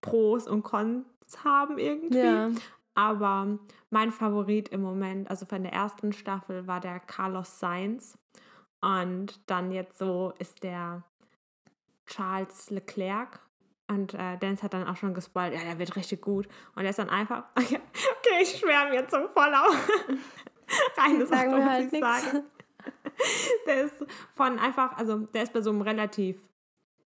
Pros 0.00 0.46
und 0.46 0.62
Cons 0.62 1.04
haben 1.44 1.78
irgendwie. 1.78 2.18
Ja. 2.18 2.50
Aber 2.94 3.58
mein 3.90 4.12
Favorit 4.12 4.68
im 4.68 4.82
Moment, 4.82 5.28
also 5.30 5.46
von 5.46 5.62
der 5.62 5.72
ersten 5.72 6.12
Staffel, 6.12 6.66
war 6.66 6.80
der 6.80 7.00
Carlos 7.00 7.58
Sainz. 7.58 8.16
Und 8.80 9.40
dann 9.46 9.72
jetzt 9.72 9.98
so 9.98 10.32
ist 10.38 10.62
der 10.62 11.02
Charles 12.06 12.70
Leclerc. 12.70 13.40
Und 13.86 14.14
äh, 14.14 14.38
Dennis 14.38 14.62
hat 14.62 14.72
dann 14.72 14.86
auch 14.88 14.96
schon 14.96 15.12
gespoilt, 15.14 15.52
ja, 15.54 15.60
der 15.62 15.78
wird 15.78 15.94
richtig 15.96 16.22
gut. 16.22 16.48
Und 16.74 16.84
er 16.84 16.90
ist 16.90 16.98
dann 16.98 17.10
einfach, 17.10 17.44
okay, 17.56 17.78
ich 18.40 18.58
schwärme 18.58 18.94
jetzt 18.94 19.10
so 19.10 19.28
voll 19.28 19.54
auf. 19.54 19.88
Rein, 20.96 21.20
das 21.20 21.28
Sagen 21.28 21.54
wir 21.54 21.64
halt 21.70 21.86
ich 21.86 21.92
nichts. 21.92 22.06
sagen. 22.22 22.44
Der 23.66 23.84
ist 23.84 23.94
von 24.34 24.58
einfach, 24.58 24.96
also 24.98 25.18
der 25.18 25.42
ist 25.44 25.52
bei 25.54 25.62
so 25.62 25.70
einem 25.70 25.80
relativ 25.80 26.36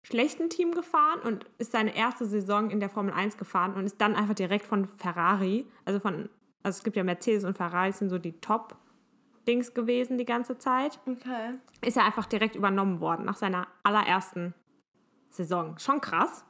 schlechten 0.03 0.51
Team 0.51 0.73
gefahren 0.73 1.21
und 1.21 1.47
ist 1.57 1.73
seine 1.73 1.97
erste 1.97 2.27
Saison 2.27 2.71
in 2.71 2.81
der 2.81 2.91
Formel 2.91 3.15
1 3.15 3.39
gefahren 3.39 3.73
und 3.75 3.87
ist 3.87 3.99
dann 4.01 4.15
einfach 4.15 4.35
direkt 4.35 4.67
von 4.67 4.89
Ferrari, 4.99 5.67
also 5.87 6.01
von, 6.01 6.29
also 6.63 6.77
es 6.79 6.85
gibt 6.85 6.97
ja 6.97 7.05
Mercedes 7.05 7.45
und 7.45 7.57
Ferrari 7.57 7.93
sind 7.93 8.11
so 8.11 8.19
die 8.19 8.39
Top-Dings 8.41 9.73
gewesen 9.73 10.19
die 10.19 10.27
ganze 10.27 10.59
Zeit, 10.59 10.99
Okay. 11.07 11.53
ist 11.81 11.97
er 11.97 12.05
einfach 12.05 12.27
direkt 12.27 12.57
übernommen 12.57 13.01
worden 13.01 13.25
nach 13.25 13.37
seiner 13.37 13.67
allerersten 13.83 14.53
Saison. 15.31 15.79
Schon 15.79 16.01
krass. 16.03 16.45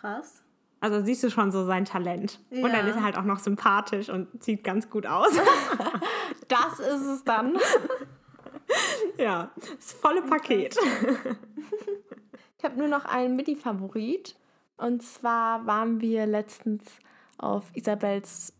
Krass. 0.00 0.42
Also 0.80 1.00
siehst 1.02 1.22
du 1.24 1.30
schon 1.30 1.50
so 1.50 1.64
sein 1.64 1.84
Talent. 1.84 2.38
Und 2.50 2.62
dann 2.62 2.72
Ja. 2.72 2.80
ist 2.80 2.96
er 2.96 3.02
halt 3.02 3.16
auch 3.18 3.24
noch 3.24 3.40
sympathisch 3.40 4.08
und 4.08 4.28
sieht 4.42 4.62
ganz 4.64 4.88
gut 4.90 5.06
aus. 5.06 5.28
Das 6.48 6.78
ist 6.80 7.04
es 7.04 7.24
dann. 7.24 7.58
ja, 9.18 9.50
das 9.56 9.92
volle 9.92 10.22
Paket. 10.22 10.76
Ich 12.58 12.64
habe 12.64 12.76
nur 12.76 12.88
noch 12.88 13.04
einen 13.04 13.36
Mini-Favorit. 13.36 14.34
Und 14.78 15.00
zwar 15.02 15.64
waren 15.66 16.00
wir 16.00 16.26
letztens 16.26 16.82
auf 17.36 17.64
Isabels 17.74 18.52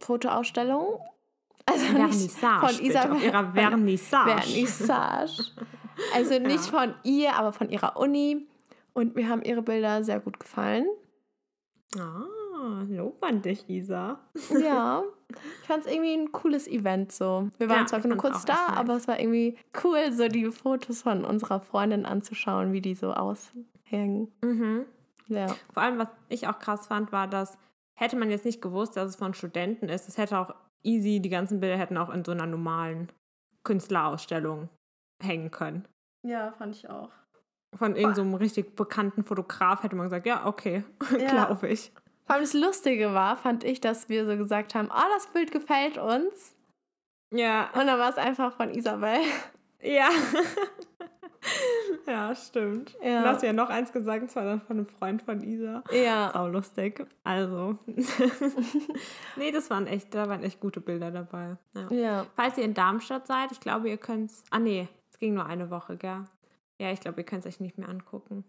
Fotoausstellung. 0.00 1.00
Also 1.66 1.84
Vernissage, 1.84 2.66
von 2.74 2.84
Isabel. 2.86 3.16
auf 3.16 3.22
ihrer 3.22 3.52
Vernissage. 3.52 4.30
Vernissage. 4.40 5.42
Also 6.14 6.38
nicht 6.38 6.64
von 6.64 6.94
ihr, 7.02 7.34
aber 7.34 7.52
von 7.52 7.68
ihrer 7.68 7.98
Uni. 7.98 8.46
Und 8.92 9.14
mir 9.16 9.28
haben 9.28 9.42
ihre 9.42 9.62
Bilder 9.62 10.02
sehr 10.04 10.20
gut 10.20 10.38
gefallen. 10.40 10.86
Ah, 11.98 12.84
lob 12.88 13.22
an 13.24 13.42
dich, 13.42 13.68
Isa. 13.68 14.20
Ja, 14.60 15.02
ich 15.62 15.66
fand 15.66 15.84
es 15.86 15.92
irgendwie 15.92 16.14
ein 16.14 16.30
cooles 16.32 16.68
Event 16.68 17.10
so. 17.12 17.48
Wir 17.58 17.68
waren 17.68 17.80
Ja, 17.80 17.86
zwar 17.86 18.06
nur 18.06 18.16
kurz 18.16 18.44
da, 18.44 18.68
nice. 18.68 18.76
aber 18.76 18.96
es 18.96 19.08
war 19.08 19.18
irgendwie 19.18 19.56
cool, 19.82 20.12
so 20.12 20.28
die 20.28 20.50
Fotos 20.50 21.02
von 21.02 21.24
unserer 21.24 21.60
Freundin 21.60 22.06
anzuschauen, 22.06 22.72
wie 22.72 22.80
die 22.80 22.94
so 22.94 23.12
aushängen. 23.12 24.30
Mhm. 24.42 24.84
Ja. 25.28 25.46
Vor 25.72 25.82
allem, 25.82 25.98
was 25.98 26.08
ich 26.28 26.46
auch 26.48 26.58
krass 26.58 26.86
fand, 26.86 27.12
war, 27.12 27.26
dass 27.28 27.58
hätte 27.94 28.16
man 28.16 28.30
jetzt 28.30 28.44
nicht 28.44 28.62
gewusst, 28.62 28.96
dass 28.96 29.10
es 29.10 29.16
von 29.16 29.34
Studenten 29.34 29.88
ist, 29.88 30.08
es 30.08 30.16
hätte 30.18 30.38
auch 30.38 30.54
easy, 30.82 31.20
die 31.20 31.28
ganzen 31.28 31.60
Bilder 31.60 31.76
hätten 31.76 31.96
auch 31.98 32.08
in 32.10 32.24
so 32.24 32.32
einer 32.32 32.46
normalen 32.46 33.10
Künstlerausstellung 33.64 34.68
hängen 35.22 35.50
können. 35.50 35.86
Ja, 36.22 36.52
fand 36.52 36.74
ich 36.76 36.88
auch. 36.88 37.10
Von 37.76 37.94
irgendeinem 37.96 38.32
so 38.32 38.36
richtig 38.38 38.74
bekannten 38.76 39.22
Fotograf 39.24 39.82
hätte 39.82 39.94
man 39.96 40.06
gesagt, 40.06 40.26
ja, 40.26 40.46
okay, 40.46 40.84
Ja. 41.18 41.28
glaube 41.28 41.68
ich. 41.68 41.92
Vor 42.26 42.34
allem 42.36 42.42
das 42.44 42.52
Lustige 42.54 43.12
war, 43.14 43.36
fand 43.36 43.64
ich, 43.64 43.80
dass 43.80 44.08
wir 44.08 44.26
so 44.26 44.36
gesagt 44.36 44.74
haben, 44.74 44.88
oh, 44.90 45.08
das 45.14 45.26
Bild 45.28 45.50
gefällt 45.52 45.98
uns. 45.98 46.54
Ja, 47.32 47.70
Und 47.74 47.86
dann 47.86 47.98
war 47.98 48.10
es 48.10 48.16
einfach 48.18 48.52
von 48.56 48.70
Isabel. 48.74 49.18
ja. 49.82 50.08
ja, 52.06 52.34
stimmt. 52.34 52.96
Ja. 53.02 53.22
Du 53.22 53.28
hast 53.28 53.42
ja 53.42 53.52
noch 53.52 53.68
eins 53.70 53.92
gesagt, 53.92 54.24
das 54.24 54.36
war 54.36 54.44
dann 54.44 54.60
von 54.60 54.78
einem 54.78 54.86
Freund 54.86 55.22
von 55.22 55.40
Isa. 55.42 55.82
Ja. 55.92 56.30
Sau 56.32 56.48
lustig. 56.48 57.06
Also. 57.24 57.78
nee, 59.36 59.50
das 59.52 59.70
waren 59.70 59.86
echt, 59.86 60.14
da 60.14 60.28
waren 60.28 60.42
echt 60.42 60.60
gute 60.60 60.80
Bilder 60.80 61.10
dabei. 61.10 61.56
Ja. 61.74 61.90
Ja. 61.96 62.26
Falls 62.36 62.58
ihr 62.58 62.64
in 62.64 62.74
Darmstadt 62.74 63.26
seid, 63.26 63.52
ich 63.52 63.60
glaube, 63.60 63.88
ihr 63.88 63.96
könnt 63.96 64.32
Ah, 64.50 64.58
nee, 64.58 64.88
es 65.10 65.18
ging 65.18 65.34
nur 65.34 65.46
eine 65.46 65.70
Woche, 65.70 65.96
gell? 65.96 66.24
Ja, 66.80 66.90
ich 66.90 67.00
glaube, 67.00 67.20
ihr 67.20 67.24
könnt 67.24 67.44
es 67.44 67.54
euch 67.54 67.60
nicht 67.60 67.76
mehr 67.76 67.90
angucken. 67.90 68.42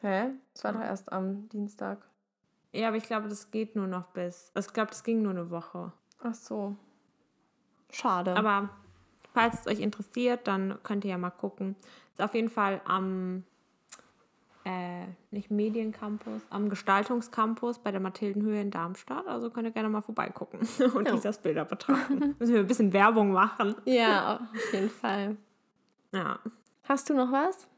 Hä? 0.00 0.30
Das 0.54 0.64
war 0.64 0.72
doch 0.72 0.80
erst 0.80 1.12
am 1.12 1.50
Dienstag. 1.50 1.98
Ja, 2.72 2.88
aber 2.88 2.96
ich 2.96 3.04
glaube, 3.04 3.28
das 3.28 3.50
geht 3.50 3.76
nur 3.76 3.86
noch 3.86 4.06
bis. 4.06 4.50
Also 4.54 4.68
ich 4.68 4.72
glaube, 4.72 4.88
das 4.88 5.04
ging 5.04 5.20
nur 5.20 5.32
eine 5.32 5.50
Woche. 5.50 5.92
Ach 6.22 6.32
so. 6.32 6.76
Schade. 7.90 8.34
Aber 8.36 8.70
falls 9.34 9.60
es 9.60 9.66
euch 9.66 9.80
interessiert, 9.80 10.46
dann 10.46 10.78
könnt 10.82 11.04
ihr 11.04 11.10
ja 11.10 11.18
mal 11.18 11.28
gucken. 11.28 11.76
Ist 12.12 12.22
auf 12.22 12.34
jeden 12.34 12.48
Fall 12.48 12.80
am 12.86 13.44
äh, 14.64 15.04
nicht 15.30 15.50
Mediencampus, 15.50 16.40
am 16.48 16.70
Gestaltungscampus 16.70 17.80
bei 17.80 17.90
der 17.90 18.00
Mathildenhöhe 18.00 18.62
in 18.62 18.70
Darmstadt. 18.70 19.26
Also 19.26 19.50
könnt 19.50 19.66
ihr 19.66 19.72
gerne 19.72 19.90
mal 19.90 20.00
vorbeigucken 20.00 20.60
und 20.94 21.06
Ja. 21.06 21.14
Lisas 21.14 21.42
Bilder 21.42 21.66
betrachten. 21.66 22.34
Müssen 22.38 22.54
wir 22.54 22.60
ein 22.60 22.66
bisschen 22.66 22.94
Werbung 22.94 23.32
machen. 23.32 23.74
Ja, 23.84 24.36
auf 24.54 24.72
jeden 24.72 24.88
Fall. 24.88 25.36
Ja. 26.14 26.38
Hast 26.88 27.10
du 27.10 27.14
noch 27.14 27.30
was? 27.32 27.68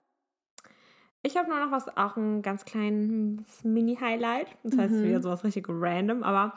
Ich 1.23 1.37
habe 1.37 1.51
nur 1.51 1.59
noch 1.59 1.71
was, 1.71 1.89
auch 1.97 2.17
ein 2.17 2.41
ganz 2.43 2.65
kleines 2.65 3.63
Mini-Highlight. 3.65 4.47
Das 4.63 4.79
heißt 4.79 4.95
Mhm. 4.95 5.03
wieder 5.05 5.21
sowas 5.21 5.45
richtig 5.45 5.67
random, 5.69 6.23
aber 6.23 6.55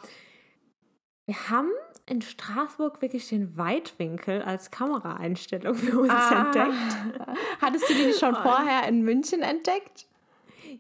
wir 1.26 1.50
haben 1.50 1.70
in 2.06 2.22
Straßburg 2.22 3.02
wirklich 3.02 3.28
den 3.30 3.58
Weitwinkel 3.58 4.42
als 4.42 4.72
Kameraeinstellung 4.72 5.76
für 5.76 6.00
uns 6.00 6.12
Ah. 6.12 6.46
entdeckt. 6.46 6.74
Hattest 7.62 7.90
du 7.90 7.94
die 7.94 8.14
schon 8.14 8.36
vorher 8.36 8.88
in 8.88 9.02
München 9.04 9.42
entdeckt? 9.42 10.08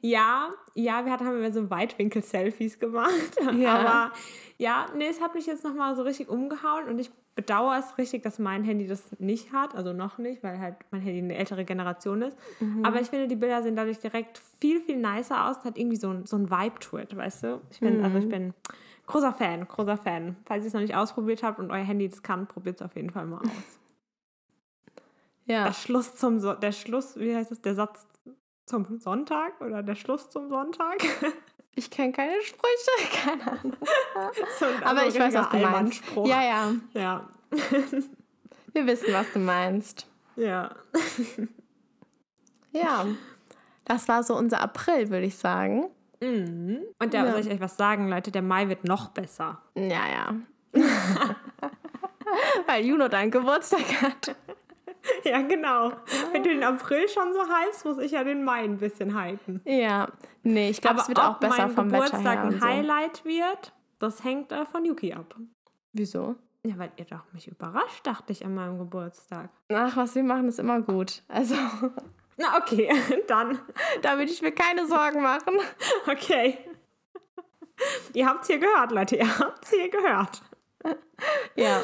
Ja, 0.01 0.49
ja, 0.75 1.05
wir 1.05 1.11
hatten, 1.11 1.25
haben 1.25 1.41
wir 1.41 1.53
so 1.53 1.69
Weitwinkel-Selfies 1.69 2.79
gemacht. 2.79 3.13
Ja. 3.53 3.75
Aber 3.79 4.13
ja, 4.57 4.85
nee, 4.95 5.07
es 5.07 5.21
hat 5.21 5.33
mich 5.33 5.45
jetzt 5.45 5.63
nochmal 5.63 5.95
so 5.95 6.03
richtig 6.03 6.29
umgehauen 6.29 6.87
und 6.87 6.99
ich 6.99 7.09
bedauere 7.35 7.79
es 7.79 7.97
richtig, 7.97 8.23
dass 8.23 8.39
mein 8.39 8.63
Handy 8.63 8.87
das 8.87 9.03
nicht 9.19 9.51
hat. 9.51 9.75
Also 9.75 9.93
noch 9.93 10.17
nicht, 10.17 10.43
weil 10.43 10.59
halt 10.59 10.75
mein 10.91 11.01
Handy 11.01 11.19
eine 11.19 11.35
ältere 11.35 11.65
Generation 11.65 12.21
ist. 12.21 12.37
Aber 12.83 13.01
ich 13.01 13.07
finde, 13.07 13.27
die 13.27 13.35
Bilder 13.35 13.63
sehen 13.63 13.75
dadurch 13.75 13.99
direkt 13.99 14.39
viel, 14.59 14.81
viel 14.81 14.97
nicer 14.97 15.49
aus. 15.49 15.63
Hat 15.63 15.77
irgendwie 15.77 15.97
so 15.97 16.09
ein, 16.09 16.25
so 16.25 16.37
ein 16.37 16.49
Vibe 16.49 16.79
to 16.79 16.99
it, 16.99 17.15
weißt 17.15 17.43
du? 17.43 17.61
Ich 17.71 17.79
bin, 17.79 18.03
also 18.03 18.17
ich 18.17 18.29
bin 18.29 18.53
großer 19.07 19.33
Fan, 19.33 19.67
großer 19.67 19.97
Fan. 19.97 20.35
Falls 20.45 20.63
ihr 20.63 20.67
es 20.67 20.73
noch 20.73 20.81
nicht 20.81 20.95
ausprobiert 20.95 21.43
habt 21.43 21.59
und 21.59 21.71
euer 21.71 21.83
Handy 21.83 22.07
das 22.07 22.23
kann, 22.23 22.47
probiert 22.47 22.77
es 22.77 22.81
auf 22.81 22.95
jeden 22.95 23.09
Fall 23.09 23.25
mal 23.25 23.39
aus. 23.39 23.47
Ja. 25.45 25.65
Der 25.65 25.73
Schluss 25.73 26.15
zum 26.15 26.39
so 26.39 26.53
der 26.53 26.71
Schluss, 26.71 27.19
wie 27.19 27.35
heißt 27.35 27.51
es, 27.51 27.61
der 27.61 27.75
Satz 27.75 28.07
zum 28.65 28.97
Sonntag 28.99 29.59
oder 29.59 29.83
der 29.83 29.95
Schluss 29.95 30.29
zum 30.29 30.47
Sonntag? 30.47 31.03
Ich 31.75 31.89
kenne 31.89 32.11
keine 32.11 32.33
Sprüche, 32.41 33.09
keine 33.23 33.51
Ahnung. 33.51 33.75
So 34.59 34.65
Aber 34.83 35.07
ich 35.07 35.17
weiß, 35.19 35.33
was 35.33 35.49
du 35.49 35.57
meinst. 35.57 36.03
Ja, 36.25 36.41
ja. 36.43 36.71
Ja. 36.93 37.29
Wir 38.73 38.87
wissen, 38.87 39.13
was 39.13 39.31
du 39.33 39.39
meinst. 39.39 40.07
Ja. 40.35 40.71
Ja. 42.71 43.05
Das 43.85 44.07
war 44.07 44.23
so 44.23 44.35
unser 44.35 44.61
April, 44.61 45.09
würde 45.09 45.25
ich 45.25 45.37
sagen. 45.37 45.85
Mhm. 46.21 46.79
Und 46.99 47.13
da 47.13 47.25
Ja. 47.25 47.31
soll 47.31 47.41
ich 47.41 47.49
euch 47.49 47.59
was 47.59 47.75
sagen, 47.77 48.09
Leute, 48.09 48.31
der 48.31 48.41
Mai 48.41 48.69
wird 48.69 48.85
noch 48.85 49.09
besser. 49.09 49.61
Ja, 49.75 50.07
ja. 50.07 50.35
Weil 52.65 52.85
Juno 52.85 53.07
deinen 53.09 53.29
Geburtstag 53.29 54.01
hat. 54.01 54.35
Ja, 55.23 55.41
genau. 55.41 55.91
Wenn 56.31 56.43
du 56.43 56.49
den 56.49 56.63
April 56.63 57.07
schon 57.07 57.33
so 57.33 57.41
hypst, 57.41 57.85
muss 57.85 57.97
ich 57.97 58.11
ja 58.11 58.23
den 58.23 58.43
Mai 58.43 58.63
ein 58.63 58.77
bisschen 58.77 59.17
hypen. 59.19 59.61
Ja. 59.65 60.07
Nee, 60.43 60.69
ich 60.69 60.81
glaube, 60.81 61.01
es 61.01 61.07
wird 61.07 61.19
auch 61.19 61.39
besser 61.39 61.69
vom 61.69 61.91
Wetter 61.91 62.05
Geburtstag 62.05 62.37
her. 62.37 62.43
Und 62.43 62.53
ein 62.53 62.59
so. 62.59 62.65
Highlight 62.65 63.25
wird, 63.25 63.73
das 63.99 64.23
hängt 64.23 64.51
äh, 64.51 64.65
von 64.65 64.85
Yuki 64.85 65.13
ab. 65.13 65.35
Wieso? 65.93 66.35
Ja, 66.65 66.77
weil 66.77 66.91
ihr 66.95 67.05
doch 67.05 67.25
mich 67.33 67.47
überrascht, 67.47 68.07
dachte 68.07 68.31
ich, 68.31 68.45
an 68.45 68.55
meinem 68.55 68.77
Geburtstag. 68.77 69.49
Ach, 69.73 69.97
was 69.97 70.15
wir 70.15 70.23
machen, 70.23 70.47
ist 70.47 70.59
immer 70.59 70.81
gut. 70.81 71.23
Also, 71.27 71.55
Na, 72.37 72.57
okay, 72.57 72.89
dann. 73.27 73.59
da 74.01 74.17
würde 74.17 74.31
ich 74.31 74.41
mir 74.41 74.51
keine 74.53 74.87
Sorgen 74.87 75.21
machen. 75.21 75.55
Okay. 76.09 76.57
Ihr 78.13 78.27
habt's 78.27 78.47
hier 78.47 78.59
gehört, 78.59 78.91
Leute. 78.91 79.17
Ihr 79.17 79.39
habt's 79.39 79.69
hier 79.69 79.89
gehört. 79.89 80.41
Ja. 81.55 81.81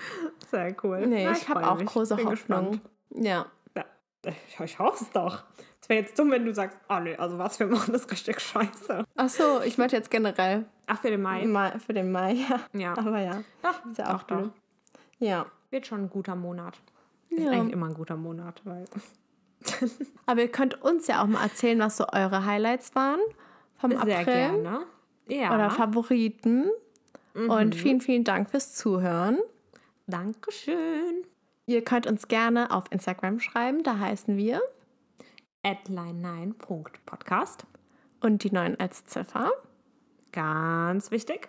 Sehr 0.50 0.74
cool. 0.82 1.06
Nee, 1.06 1.24
Na, 1.24 1.32
ich 1.32 1.48
habe 1.48 1.60
freu 1.60 1.68
auch 1.70 1.78
mich. 1.78 1.86
große 1.86 2.16
Hoffnung. 2.24 2.80
Ja. 3.14 3.46
Ja, 3.76 3.84
ich, 4.32 4.60
ich 4.60 4.78
hoffe 4.78 5.04
es 5.04 5.10
doch. 5.10 5.44
Es 5.80 5.88
wäre 5.88 6.00
jetzt 6.00 6.18
dumm, 6.18 6.30
wenn 6.32 6.44
du 6.44 6.52
sagst, 6.52 6.76
oh 6.88 6.98
nee, 6.98 7.14
also 7.16 7.38
was 7.38 7.58
wir 7.60 7.66
machen, 7.68 7.94
ist 7.94 8.10
richtig 8.10 8.40
scheiße. 8.40 9.04
Ach 9.16 9.28
so, 9.28 9.60
ich 9.64 9.78
meinte 9.78 9.94
jetzt 9.96 10.10
generell 10.10 10.66
Ach, 10.86 11.00
für 11.00 11.10
den 11.10 11.22
Mai. 11.22 11.46
Mai, 11.46 11.78
für 11.78 11.92
den 11.94 12.10
Mai, 12.10 12.32
ja. 12.32 12.60
Ja. 12.72 12.98
Aber 12.98 13.20
ja. 13.20 13.42
Doch, 13.62 13.86
Ist 13.90 13.98
ja 13.98 14.06
auch 14.14 14.22
doch, 14.24 14.26
doch. 14.26 14.36
blöd. 14.38 14.52
Ja. 15.18 15.46
Wird 15.70 15.86
schon 15.86 16.04
ein 16.04 16.10
guter 16.10 16.34
Monat. 16.34 16.80
Ist 17.30 17.40
Ja. 17.44 17.50
eigentlich 17.52 17.72
immer 17.72 17.86
ein 17.86 17.94
guter 17.94 18.16
Monat, 18.16 18.60
weil. 18.64 18.84
Aber 20.26 20.40
ihr 20.40 20.48
könnt 20.50 20.82
uns 20.82 21.06
ja 21.06 21.22
auch 21.22 21.26
mal 21.26 21.42
erzählen, 21.42 21.78
was 21.78 21.96
so 21.96 22.06
eure 22.12 22.44
Highlights 22.44 22.94
waren 22.94 23.20
vom 23.76 23.90
Sehr 23.90 24.00
April 24.20 24.24
gerne. 24.24 24.80
Ja. 25.28 25.54
oder 25.54 25.70
Favoriten. 25.70 26.70
Und 27.34 27.74
vielen, 27.76 28.00
vielen 28.00 28.24
Dank 28.24 28.50
fürs 28.50 28.74
Zuhören. 28.74 29.38
Dankeschön. 30.08 31.22
Ihr 31.66 31.84
könnt 31.84 32.06
uns 32.06 32.28
gerne 32.28 32.70
auf 32.70 32.84
Instagram 32.90 33.40
schreiben, 33.40 33.82
da 33.82 33.98
heißen 33.98 34.38
wir 34.38 34.62
Adline9.podcast. 35.62 37.66
und 38.20 38.42
die 38.42 38.50
neuen 38.50 38.80
als 38.80 39.04
Ziffer. 39.04 39.52
Ganz 40.32 41.10
wichtig. 41.10 41.48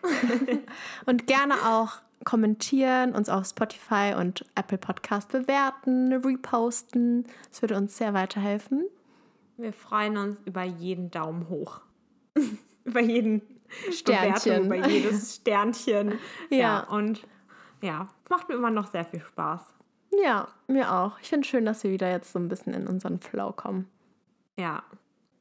Und 1.05 1.27
gerne 1.27 1.53
auch 1.67 2.01
kommentieren, 2.25 3.13
uns 3.13 3.29
auf 3.29 3.45
Spotify 3.45 4.13
und 4.17 4.45
Apple 4.55 4.77
Podcast 4.77 5.31
bewerten, 5.31 6.13
reposten. 6.13 7.25
Das 7.49 7.61
würde 7.61 7.77
uns 7.77 7.97
sehr 7.97 8.13
weiterhelfen. 8.13 8.85
Wir 9.57 9.73
freuen 9.73 10.17
uns 10.17 10.37
über 10.45 10.63
jeden 10.63 11.11
Daumen 11.11 11.49
hoch. 11.49 11.81
über 12.83 13.01
jeden 13.01 13.41
Sternchen. 13.91 14.33
Bewertung, 14.33 14.65
über 14.65 14.87
jedes 14.87 15.35
Sternchen. 15.41 16.19
Ja. 16.49 16.83
Und 16.89 17.25
ja, 17.81 18.09
macht 18.29 18.49
mir 18.49 18.55
immer 18.55 18.71
noch 18.71 18.87
sehr 18.87 19.05
viel 19.05 19.21
Spaß. 19.21 19.61
Ja, 20.23 20.47
mir 20.67 20.91
auch. 20.91 21.19
Ich 21.21 21.29
finde 21.29 21.47
schön, 21.47 21.65
dass 21.65 21.83
wir 21.83 21.91
wieder 21.91 22.09
jetzt 22.09 22.31
so 22.31 22.39
ein 22.39 22.47
bisschen 22.47 22.73
in 22.73 22.87
unseren 22.87 23.19
Flow 23.19 23.51
kommen. 23.51 23.87
Ja. 24.57 24.83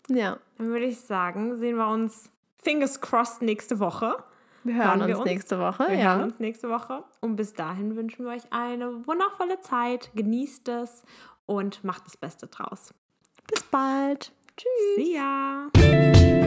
Ja, 0.09 0.38
Dann 0.57 0.68
würde 0.68 0.87
ich 0.87 1.01
sagen, 1.01 1.57
sehen 1.57 1.77
wir 1.77 1.88
uns 1.88 2.31
fingers 2.62 3.01
crossed 3.01 3.42
nächste 3.42 3.79
Woche. 3.79 4.16
wir 4.64 4.74
hören 4.74 4.87
Hören 4.87 5.01
wir 5.01 5.07
uns 5.09 5.18
uns? 5.20 5.27
nächste 5.31 5.59
Woche. 5.59 5.87
Wir 5.88 5.98
ja. 5.98 6.14
hören 6.14 6.22
uns 6.31 6.38
nächste 6.38 6.68
Woche. 6.70 7.05
Und 7.20 7.37
bis 7.37 7.53
dahin 7.53 7.94
wünschen 7.96 8.24
wir 8.24 8.33
euch 8.33 8.51
eine 8.51 9.07
wundervolle 9.07 9.61
Zeit. 9.61 10.11
Genießt 10.14 10.68
es 10.68 11.03
und 11.46 11.85
macht 11.85 12.07
das 12.07 12.16
Beste 12.16 12.46
draus. 12.46 12.94
Bis 13.51 13.62
bald. 13.64 14.33
Tschüss. 14.57 14.96
See 14.96 15.14
ya! 15.16 16.38